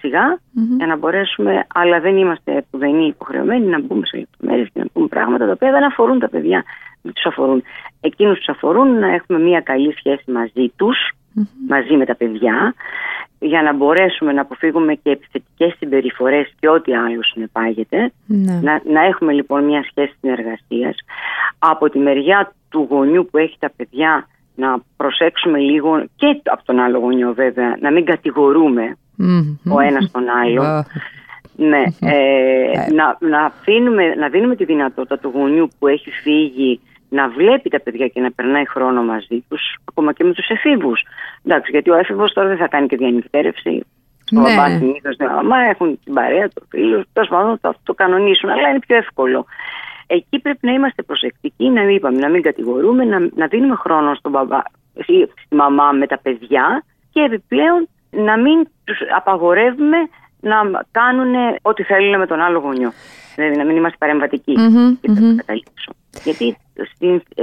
σιγά 0.00 0.38
για 0.76 0.86
να 0.86 0.96
μπορέσουμε, 0.96 1.66
αλλά 1.74 2.00
δεν 2.00 2.16
είμαστε 2.16 2.64
είναι 2.80 3.04
υποχρεωμένοι 3.04 3.66
να 3.66 3.80
μπούμε 3.80 4.06
σε 4.06 4.16
λεπτομέρειες 4.16 4.68
και 4.72 4.80
να 4.80 4.86
πούμε 4.92 5.06
πράγματα 5.06 5.46
τα 5.46 5.52
οποία 5.52 5.70
δεν 5.70 5.84
αφορούν 5.84 6.18
τα 6.18 6.28
παιδιά, 6.28 6.64
δεν 7.02 7.12
τους 7.12 7.26
αφορούν. 7.26 7.62
Εκείνους 8.00 8.36
τους 8.36 8.48
αφορούν 8.48 8.98
να 8.98 9.08
έχουμε 9.14 9.38
μια 9.38 9.60
καλή 9.60 9.94
σχέση 9.96 10.30
μαζί 10.30 10.72
τους, 10.76 10.96
μαζί 11.68 11.96
με 11.96 12.04
τα 12.04 12.14
παιδιά, 12.14 12.74
για 13.38 13.62
να 13.62 13.72
μπορέσουμε 13.72 14.32
να 14.32 14.40
αποφύγουμε 14.40 14.94
και 14.94 15.10
επιθετικές 15.10 15.74
συμπεριφορές 15.78 16.54
και 16.60 16.68
ό,τι 16.68 16.94
άλλο 16.94 17.22
συνεπάγεται. 17.22 18.12
Ναι. 18.26 18.60
Να, 18.62 18.80
να 18.84 19.04
έχουμε 19.04 19.32
λοιπόν 19.32 19.64
μια 19.64 19.84
σχέση 19.90 20.14
συνεργασίας. 20.20 20.96
Από 21.58 21.90
τη 21.90 21.98
μεριά 21.98 22.52
του 22.68 22.86
γονιού 22.90 23.28
που 23.30 23.38
έχει 23.38 23.56
τα 23.58 23.70
παιδιά, 23.76 24.26
να 24.54 24.78
προσέξουμε 24.96 25.58
λίγο 25.58 26.04
και 26.16 26.40
από 26.44 26.64
τον 26.64 26.78
άλλο 26.78 26.98
γονιό 26.98 27.32
βέβαια, 27.32 27.76
να 27.80 27.90
μην 27.90 28.04
κατηγορούμε 28.04 28.96
ο 29.68 29.80
ένας 29.80 30.10
τον 30.10 30.24
άλλο. 30.28 30.84
Ναι, 31.56 31.82
ε, 32.00 32.92
να, 32.92 33.16
να, 33.20 33.44
αφήνουμε, 33.44 34.14
να 34.14 34.28
δίνουμε 34.28 34.56
τη 34.56 34.64
δυνατότητα 34.64 35.18
του 35.18 35.32
γονιού 35.34 35.68
που 35.78 35.86
έχει 35.86 36.10
φύγει 36.10 36.80
να 37.08 37.28
βλέπει 37.28 37.68
τα 37.70 37.80
παιδιά 37.80 38.08
και 38.08 38.20
να 38.20 38.30
περνάει 38.30 38.68
χρόνο 38.68 39.02
μαζί 39.02 39.44
τους, 39.48 39.76
ακόμα 39.84 40.12
και 40.12 40.24
με 40.24 40.32
τους 40.32 40.48
εφήβους. 40.48 41.02
Εντάξει, 41.44 41.70
γιατί 41.70 41.90
ο 41.90 41.94
έφηβος 41.94 42.32
τώρα 42.32 42.48
δεν 42.48 42.56
θα 42.56 42.68
κάνει 42.68 42.86
και 42.86 42.96
διανυκτέρευση. 42.96 43.84
Στο 44.24 44.40
ναι. 44.40 44.54
μπαμπάς 44.54 44.72
συνήθως 44.72 45.16
δεν 45.16 45.30
μαμά, 45.30 45.56
έχουν 45.56 45.98
την 46.04 46.14
παρέα, 46.14 46.48
το 46.48 46.62
φίλο, 46.68 47.04
τέλος 47.12 47.28
πάντων 47.28 47.58
θα 47.58 47.74
το 47.82 47.94
κανονίσουν, 47.94 48.50
αλλά 48.50 48.68
είναι 48.68 48.78
πιο 48.86 48.96
εύκολο. 48.96 49.46
Εκεί 50.06 50.38
πρέπει 50.38 50.66
να 50.66 50.72
είμαστε 50.72 51.02
προσεκτικοί, 51.02 51.68
να, 51.68 51.82
είπαμε, 51.82 52.18
να 52.18 52.28
μην 52.28 52.42
κατηγορούμε, 52.42 53.04
να, 53.04 53.18
να 53.34 53.46
δίνουμε 53.46 53.74
χρόνο 53.74 54.14
στον 54.14 54.30
μπαμπά, 54.30 54.60
στη 55.02 55.28
μαμά 55.48 55.92
με 55.92 56.06
τα 56.06 56.18
παιδιά 56.18 56.84
και 57.12 57.20
επιπλέον 57.20 57.88
να 58.16 58.38
μην 58.38 58.68
τους 58.84 58.98
απαγορεύουμε 59.16 59.96
να 60.40 60.56
κάνουν 60.90 61.34
ό,τι 61.62 61.82
θέλουν 61.82 62.18
με 62.18 62.26
τον 62.26 62.40
άλλο 62.40 62.58
γονιό. 62.58 62.92
Δηλαδή 63.34 63.56
να 63.56 63.64
μην 63.64 63.76
είμαστε 63.76 63.96
παρεμβατικοί. 63.98 64.54
Γιατί 66.24 66.56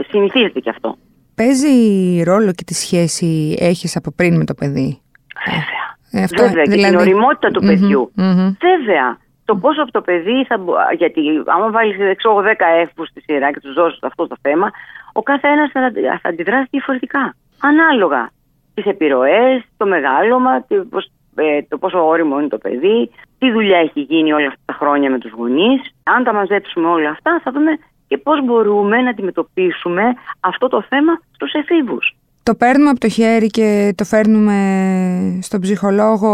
συνηθίζεται 0.10 0.60
και 0.60 0.70
αυτό. 0.70 0.98
Παίζει 1.36 1.74
ρόλο 2.24 2.52
και 2.52 2.64
τη 2.64 2.74
σχέση 2.74 3.56
έχεις 3.60 3.96
από 3.96 4.12
πριν 4.12 4.38
με 4.38 4.46
το 4.46 4.54
παιδί; 4.54 5.02
Βέβαια. 5.46 5.88
Ε, 6.12 6.24
αυτό, 6.24 6.44
Βέβαια 6.44 6.64
δηλαδή... 6.64 6.70
και 6.70 6.76
την 6.76 6.86
δηλαδή- 6.90 7.08
οριμότητα 7.08 7.50
του 7.52 7.62
παιδιου 7.66 8.12
Βέβαια. 8.60 9.18
Το 9.46 9.56
πόσο 9.56 9.82
από 9.82 9.92
το 9.92 10.02
παιδί 10.02 10.46
θα. 10.48 10.56
Γιατί 10.98 11.22
άμα 11.46 11.70
βάλεις 11.72 11.98
10 11.98 12.54
έφου 12.82 13.06
στη 13.06 13.22
σειρά 13.22 13.52
και 13.52 13.60
τους 13.60 13.74
δώσεις 13.74 14.04
αυτό 14.04 14.28
το 14.28 14.36
θέμα, 14.42 14.72
ο 15.14 15.22
κάθε 15.22 15.48
ένα 15.48 15.70
θα, 15.74 15.92
θα 16.22 16.30
αντιδράσει 16.30 16.68
διαφορετικά. 16.72 17.36
Ανάλογα 17.60 18.30
τις 18.82 18.92
επιρροές, 18.92 19.64
το 19.78 19.86
μεγάλωμα, 19.86 20.66
ε, 21.36 21.62
το 21.70 21.78
πόσο 21.78 22.08
όριμο 22.08 22.40
είναι 22.40 22.48
το 22.48 22.58
παιδί, 22.58 23.12
τι 23.38 23.52
δουλειά 23.52 23.78
έχει 23.78 24.00
γίνει 24.02 24.34
όλα 24.34 24.48
αυτά 24.48 24.62
τα 24.66 24.74
χρόνια 24.74 25.10
με 25.10 25.18
τους 25.18 25.32
γονείς. 25.32 25.82
Αν 26.04 26.24
τα 26.24 26.34
μαζέψουμε 26.34 26.88
όλα 26.88 27.10
αυτά 27.10 27.42
θα 27.44 27.52
δούμε 27.52 27.72
και 28.08 28.18
πώς 28.18 28.46
μπορούμε 28.46 29.02
να 29.02 29.10
αντιμετωπίσουμε 29.10 30.04
αυτό 30.40 30.68
το 30.68 30.82
θέμα 30.90 31.20
στους 31.32 31.54
εφήβους. 31.54 32.16
Το 32.44 32.56
παίρνουμε 32.56 32.90
από 32.90 33.00
το 33.00 33.10
χέρι 33.10 33.48
και 33.48 33.94
το 33.96 34.04
φέρνουμε 34.04 34.58
στον 35.42 35.60
ψυχολόγο 35.62 36.32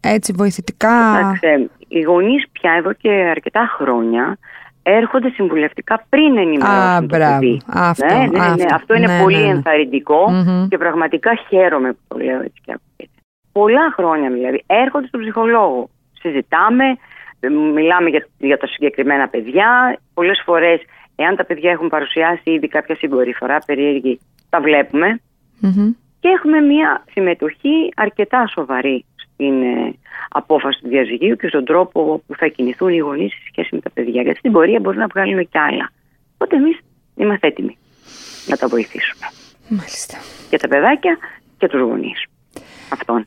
έτσι 0.00 0.32
βοηθητικά; 0.36 1.16
Κοιτάξτε, 1.16 1.70
οι 1.88 2.00
γονείς 2.00 2.44
πια 2.52 2.72
εδώ 2.72 2.92
και 2.92 3.10
αρκετά 3.10 3.76
χρόνια 3.76 4.38
έρχονται 4.82 5.28
συμβουλευτικά 5.28 6.06
πριν 6.08 6.36
ενημερώσουν 6.36 7.08
το 7.08 7.16
παιδί. 7.18 7.60
Αυτό, 7.66 8.06
ναι, 8.06 8.12
ναι, 8.12 8.54
ναι, 8.54 8.64
αυτό 8.72 8.94
είναι 8.94 9.06
ναι, 9.06 9.22
πολύ 9.22 9.36
ναι, 9.36 9.48
ενθαρρυντικο 9.48 10.30
και 10.68 10.78
πραγματικά 10.78 11.34
χαίρομαι 11.48 11.92
που 11.92 12.00
το 12.08 12.18
λέω 12.18 12.40
έτσι 12.40 12.60
και 12.64 12.72
ακούγεται. 12.72 13.16
Πολλά 13.52 13.92
χρόνια 13.96 14.30
δηλαδή 14.30 14.64
έρχονται 14.66 15.06
στον 15.06 15.20
ψυχολόγο. 15.20 15.88
Συζητάμε, 16.12 16.84
μιλάμε 17.74 18.08
για, 18.08 18.26
για 18.38 18.58
τα 18.58 18.66
συγκεκριμένα 18.66 19.28
παιδιά. 19.28 19.98
Πολλές 20.14 20.42
φορές, 20.44 20.80
εάν 21.16 21.36
τα 21.36 21.44
παιδιά 21.44 21.70
έχουν 21.70 21.88
παρουσιάσει 21.88 22.50
ήδη 22.50 22.68
κάποια 22.68 22.96
συμπεριφορά 22.96 23.58
περίεργη, 23.66 24.20
τα 24.50 24.60
βλέπουμε. 24.60 25.20
Και 26.20 26.28
έχουμε 26.28 26.60
μια 26.60 27.04
συμμετοχή 27.12 27.92
αρκετά 27.96 28.46
σοβαρή 28.46 29.04
στην 29.32 29.62
ε, 29.62 29.94
απόφαση 30.28 30.80
του 30.82 30.88
διαζυγίου 30.88 31.36
και 31.36 31.48
στον 31.48 31.64
τρόπο 31.64 32.22
που 32.26 32.34
θα 32.36 32.46
κινηθούν 32.46 32.88
οι 32.88 32.98
γονείς 32.98 33.32
σε 33.32 33.40
σχέση 33.50 33.68
με 33.74 33.80
τα 33.80 33.90
παιδιά. 33.90 34.22
Γιατί 34.22 34.38
στην 34.38 34.52
πορεία 34.52 34.80
μπορεί 34.80 34.96
να 34.96 35.06
βγάλουμε 35.06 35.42
κι 35.42 35.58
άλλα. 35.58 35.92
Οπότε 36.34 36.56
εμείς 36.56 36.78
είμαστε 37.16 37.46
έτοιμοι 37.46 37.76
να 38.46 38.56
τα 38.56 38.68
βοηθήσουμε. 38.68 39.26
Μάλιστα. 39.68 40.18
Και 40.50 40.56
τα 40.56 40.68
παιδάκια 40.68 41.18
και 41.58 41.68
τους 41.68 41.80
γονείς. 41.80 42.24
Αυτόν. 42.92 43.24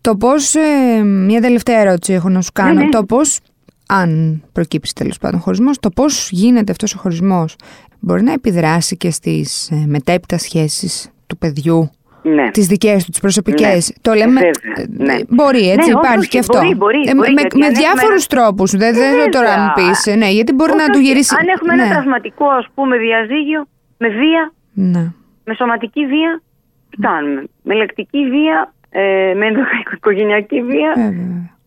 Το 0.00 0.16
πώς. 0.16 0.54
Ε, 0.54 1.02
μια 1.02 1.40
τελευταία 1.40 1.80
ερώτηση 1.80 2.12
έχω 2.12 2.28
να 2.28 2.40
σου 2.40 2.50
κάνω. 2.52 2.72
Ναι, 2.72 2.82
ναι. 2.82 2.88
Το 2.88 3.04
πώς, 3.04 3.40
αν 3.86 4.42
προκύψει 4.52 4.94
τέλος 4.94 5.18
πάντων 5.18 5.40
χωρισμός, 5.40 5.78
το 5.78 5.90
πώς 5.90 6.30
γίνεται 6.30 6.72
αυτός 6.72 6.94
ο 6.94 6.98
χωρισμός 6.98 7.56
μπορεί 8.00 8.22
να 8.22 8.32
επιδράσει 8.32 8.96
και 8.96 9.10
στις 9.10 9.70
ε, 9.70 9.84
μετέπειτα 9.86 10.38
σχέσεις 10.38 11.10
του 11.26 11.38
παιδιού; 11.38 11.90
Ναι. 12.34 12.50
τις 12.50 12.66
δικές 12.66 13.04
του, 13.04 13.10
τις 13.10 13.20
προσωπικές. 13.20 13.88
Ναι. 13.88 14.00
Το 14.00 14.12
λέμε. 14.12 14.40
Ναι. 14.88 15.16
Μπορεί, 15.28 15.70
έτσι, 15.70 15.92
ναι, 15.92 15.98
υπάρχει 15.98 16.28
και 16.28 16.38
αυτό. 16.38 16.58
Μπορεί, 16.58 16.74
μπορεί, 16.74 17.00
ε, 17.06 17.14
με 17.14 17.26
με 17.54 17.68
διάφορους 17.68 18.26
ένα... 18.26 18.42
τρόπους. 18.42 18.70
Δεν 18.70 18.94
θέλω 18.94 19.28
τώρα 19.28 19.56
να 19.56 19.72
πεις. 19.72 20.16
Ναι, 20.16 20.30
γιατί 20.30 20.52
μπορεί 20.52 20.70
όχι, 20.70 20.80
να 20.80 20.92
του 20.92 20.98
γυρίσει. 20.98 21.34
Αν 21.40 21.48
έχουμε 21.48 21.72
ένα 21.72 21.88
τραυματικό, 21.88 22.46
ας 22.46 22.66
πούμε, 22.74 22.96
διαζύγιο, 22.96 23.66
με 23.98 24.08
βία, 24.08 24.52
ναι. 24.72 25.12
με 25.44 25.54
σωματική 25.54 26.06
βία, 26.06 26.42
τι 26.90 26.96
κάνουμε; 26.96 27.44
Με 27.62 27.74
λεκτική 27.74 28.28
βία, 28.30 28.72
ε, 28.90 29.34
με 29.36 29.46
οικογενειακή 29.94 30.62
βία. 30.62 30.92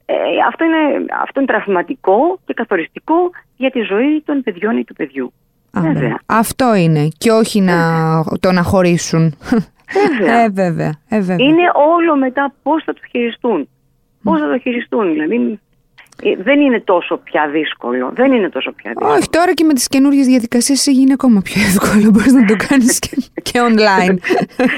Ε, 0.06 0.14
αυτό, 0.48 0.64
είναι, 0.66 1.06
αυτό 1.24 1.40
είναι 1.40 1.50
τραυματικό 1.52 2.40
και 2.46 2.54
καθοριστικό 2.54 3.16
για 3.56 3.72
τη 3.72 3.80
ζωή 3.80 4.22
των 4.26 4.44
παιδιών 4.44 4.78
ή 4.78 4.84
του 4.84 4.94
παιδιού. 4.94 5.34
Α, 5.72 5.82
Αυτό 6.26 6.76
είναι 6.76 7.08
και 7.18 7.32
όχι 7.32 7.62
να, 7.62 7.78
το 8.40 8.52
να 8.52 8.64
χωρίσουν. 8.64 9.36
Βέβαια. 9.94 10.42
Ε, 10.42 10.50
βέβαια. 10.50 10.94
Ε, 11.10 11.20
βέβαια. 11.20 11.46
Είναι 11.46 11.72
όλο 11.74 12.16
μετά 12.16 12.54
πώς 12.64 12.84
θα 12.84 12.94
το 12.94 13.02
χειριστούν. 13.10 13.70
Πώς 14.24 14.40
θα 14.40 14.48
το 14.48 14.60
χειριστούν. 14.60 15.12
Δηλαδή 15.12 15.60
ε, 16.24 16.36
δεν 16.36 16.60
είναι 16.60 16.80
τόσο 16.80 17.18
πια 17.18 17.48
δύσκολο. 17.48 18.12
Δεν 18.14 18.32
είναι 18.32 18.50
τόσο 18.50 18.72
πια 18.72 18.92
δύσκολο. 18.92 19.14
Όχι, 19.14 19.30
τώρα 19.30 19.54
και 19.54 19.64
με 19.64 19.74
τις 19.74 19.88
καινούργιες 19.88 20.26
διαδικασίες 20.26 20.88
γίνει 20.88 21.12
ακόμα 21.12 21.42
πιο 21.42 21.62
εύκολο. 21.62 22.10
Μπορείς 22.10 22.34
να 22.34 22.46
το 22.46 22.56
κάνεις 22.68 23.00
και, 23.00 23.18
και 23.42 23.60
online. 23.70 24.16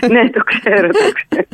ναι, 0.09 0.29
το 0.29 0.43
ξέρω, 0.43 0.87
το 0.87 1.11
ξέρω. 1.13 1.47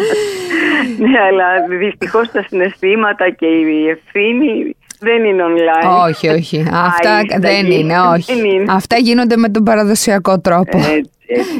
ναι, 1.09 1.19
αλλά 1.19 1.77
δυστυχώς 1.77 2.31
τα 2.31 2.43
συναισθήματα 2.47 3.29
και 3.29 3.45
η 3.45 3.87
ευθύνη 3.89 4.75
δεν 4.99 5.23
είναι 5.23 5.43
online. 5.47 6.07
Όχι, 6.07 6.27
όχι. 6.27 6.65
Αυτά 6.71 7.21
δεν 7.39 7.71
είναι, 7.71 7.99
όχι. 7.99 8.65
Αυτά 8.67 8.97
γίνονται 8.97 9.37
με 9.37 9.49
τον 9.49 9.63
παραδοσιακό 9.63 10.39
τρόπο. 10.39 10.79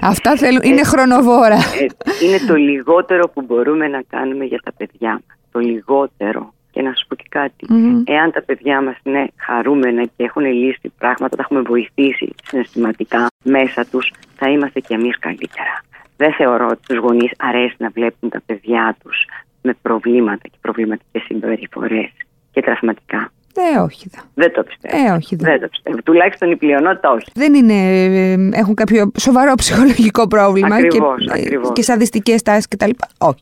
Αυτά 0.01 0.35
θέλουν, 0.35 0.61
είναι 0.63 0.83
χρονοβόρα. 0.83 1.57
είναι 2.23 2.37
το 2.47 2.55
λιγότερο 2.55 3.29
που 3.29 3.41
μπορούμε 3.41 3.87
να 3.87 4.01
κάνουμε 4.09 4.45
για 4.45 4.59
τα 4.63 4.71
παιδιά 4.77 5.11
μας. 5.11 5.37
Το 5.51 5.59
λιγότερο. 5.59 6.53
Και 6.71 6.81
να 6.81 6.93
σου 6.93 7.07
πω 7.07 7.15
και 7.15 7.25
κατι 7.29 7.65
Εάν 8.05 8.31
τα 8.31 8.43
παιδιά 8.43 8.81
μας 8.81 8.95
είναι 9.03 9.27
χαρούμενα 9.35 10.03
και 10.03 10.23
έχουν 10.23 10.45
λύσει 10.45 10.91
πράγματα, 10.97 11.35
τα 11.35 11.41
έχουμε 11.45 11.61
βοηθήσει 11.61 12.33
συναισθηματικά 12.43 13.27
μέσα 13.43 13.85
τους, 13.91 14.11
θα 14.35 14.49
είμαστε 14.49 14.79
κι 14.79 14.93
εμείς 14.93 15.19
καλύτερα. 15.19 15.83
Δεν 16.17 16.33
θεωρώ 16.33 16.67
ότι 16.67 16.81
τους 16.87 16.97
γονείς 16.97 17.31
αρέσει 17.37 17.75
να 17.77 17.89
βλέπουν 17.89 18.29
τα 18.29 18.41
παιδιά 18.45 18.97
τους 19.03 19.25
με 19.61 19.73
προβλήματα 19.81 20.41
και 20.43 20.57
προβληματικές 20.61 21.21
συμπεριφορές 21.21 22.11
και 22.59 22.65
τραυματικά. 22.65 23.31
Ε, 23.75 23.79
όχι. 23.79 24.09
Δα. 24.15 24.21
Δεν 24.33 24.53
το 24.53 24.63
πιστεύω. 24.63 25.05
Ε, 25.07 25.11
όχι. 25.15 25.35
Δα. 25.35 25.49
Δεν 25.49 25.59
το 25.61 25.67
πιστεύω. 25.67 25.97
Τουλάχιστον 26.03 26.51
η 26.51 26.55
πλειονότητα 26.55 27.11
όχι. 27.11 27.25
Δεν 27.33 27.53
είναι. 27.53 27.73
ε, 27.73 28.49
έχουν 28.59 28.73
κάποιο 28.75 29.11
σοβαρό 29.19 29.53
ψυχολογικό 29.55 30.27
πρόβλημα 30.27 30.75
Ακριβώς, 30.75 31.25
και, 31.25 31.39
ε, 31.39 31.41
ακριβώς. 31.41 31.71
και 31.73 31.81
σαδιστικές 31.81 32.41
τάσεις 32.41 32.67
κτλ. 32.67 32.89
Όχι. 33.17 33.39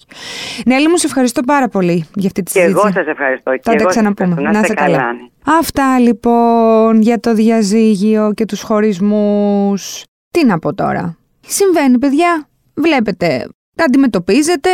Νέλη 0.66 0.88
μου, 0.88 0.98
σε 0.98 1.06
ευχαριστώ 1.08 1.42
πάρα 1.42 1.68
πολύ 1.68 2.06
για 2.16 2.28
αυτή 2.28 2.44
τη 2.44 2.52
Και 2.52 2.60
συζήτηση. 2.60 2.80
εγώ 2.86 2.92
σας 2.94 3.08
ευχαριστώ. 3.08 3.52
Θα 3.52 3.56
και 3.58 3.62
τα 3.64 3.72
εγώ 3.72 3.80
σας 3.84 3.92
ξαναπούμε. 3.92 4.30
ευχαριστώ. 4.30 4.54
Να 4.60 4.60
είστε 4.60 4.74
καλά. 4.74 5.14
ναι. 5.14 5.20
Αυτά 5.60 6.00
λοιπόν 6.00 7.02
για 7.02 7.20
το 7.20 7.34
διαζύγιο 7.34 8.32
και 8.36 8.46
τους 8.46 8.62
χωρισμούς. 8.62 10.04
Τι 10.32 10.46
να 10.46 10.60
πω 10.60 10.74
τώρα. 10.74 11.18
Συμβαίνει 11.48 11.98
παιδιά. 11.98 12.48
Βλέπετε, 12.74 13.48
αντιμετωπίζετε 13.76 14.70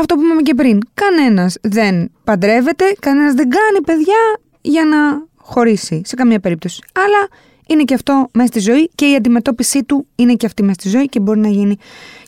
αυτό 0.00 0.14
που 0.14 0.22
είπαμε 0.24 0.42
και 0.42 0.54
πριν. 0.54 0.78
Κανένας 0.94 1.56
δεν 1.60 2.10
παντρεύεται, 2.24 2.84
κανένας 3.00 3.34
δεν 3.34 3.48
κάνει 3.48 3.84
παιδιά 3.84 4.38
για 4.60 4.84
να 4.84 5.26
χωρίσει 5.36 6.00
σε 6.04 6.14
καμία 6.14 6.40
περίπτωση. 6.40 6.82
Αλλά 6.92 7.28
είναι 7.66 7.82
και 7.82 7.94
αυτό 7.94 8.28
μέσα 8.32 8.46
στη 8.46 8.60
ζωή 8.60 8.90
και 8.94 9.06
η 9.10 9.14
αντιμετώπιση 9.14 9.84
του 9.84 10.06
είναι 10.14 10.34
και 10.34 10.46
αυτή 10.46 10.62
μέσα 10.62 10.80
στη 10.80 10.88
ζωή 10.88 11.06
και 11.06 11.20
μπορεί 11.20 11.38
να 11.38 11.48
γίνει 11.48 11.76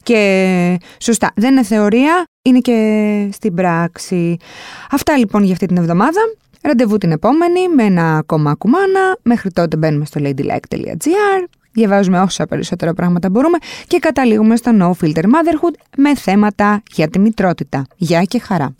και 0.02 0.78
σωστά. 1.00 1.32
Δεν 1.36 1.52
είναι 1.52 1.62
θεωρία, 1.62 2.24
είναι 2.42 2.58
και 2.58 3.28
στην 3.32 3.54
πράξη. 3.54 4.36
Αυτά 4.90 5.16
λοιπόν 5.16 5.42
για 5.42 5.52
αυτή 5.52 5.66
την 5.66 5.76
εβδομάδα. 5.76 6.20
Ραντεβού 6.62 6.98
την 6.98 7.10
επόμενη 7.10 7.68
με 7.68 7.82
ένα 7.82 8.16
ακόμα 8.16 8.54
κουμάνα. 8.54 9.16
Μέχρι 9.22 9.50
τότε 9.50 9.76
μπαίνουμε 9.76 10.04
στο 10.04 10.20
ladylike.gr. 10.24 11.44
Διαβάζουμε 11.76 12.20
όσα 12.20 12.46
περισσότερα 12.46 12.94
πράγματα 12.94 13.30
μπορούμε 13.30 13.58
και 13.86 13.98
καταλήγουμε 13.98 14.56
στο 14.56 14.72
No 14.80 15.04
Filter 15.04 15.22
Motherhood 15.22 15.74
με 15.96 16.14
θέματα 16.14 16.82
για 16.92 17.08
τη 17.08 17.18
μητρότητα. 17.18 17.86
Γεια 17.96 18.22
και 18.22 18.38
χαρά. 18.38 18.74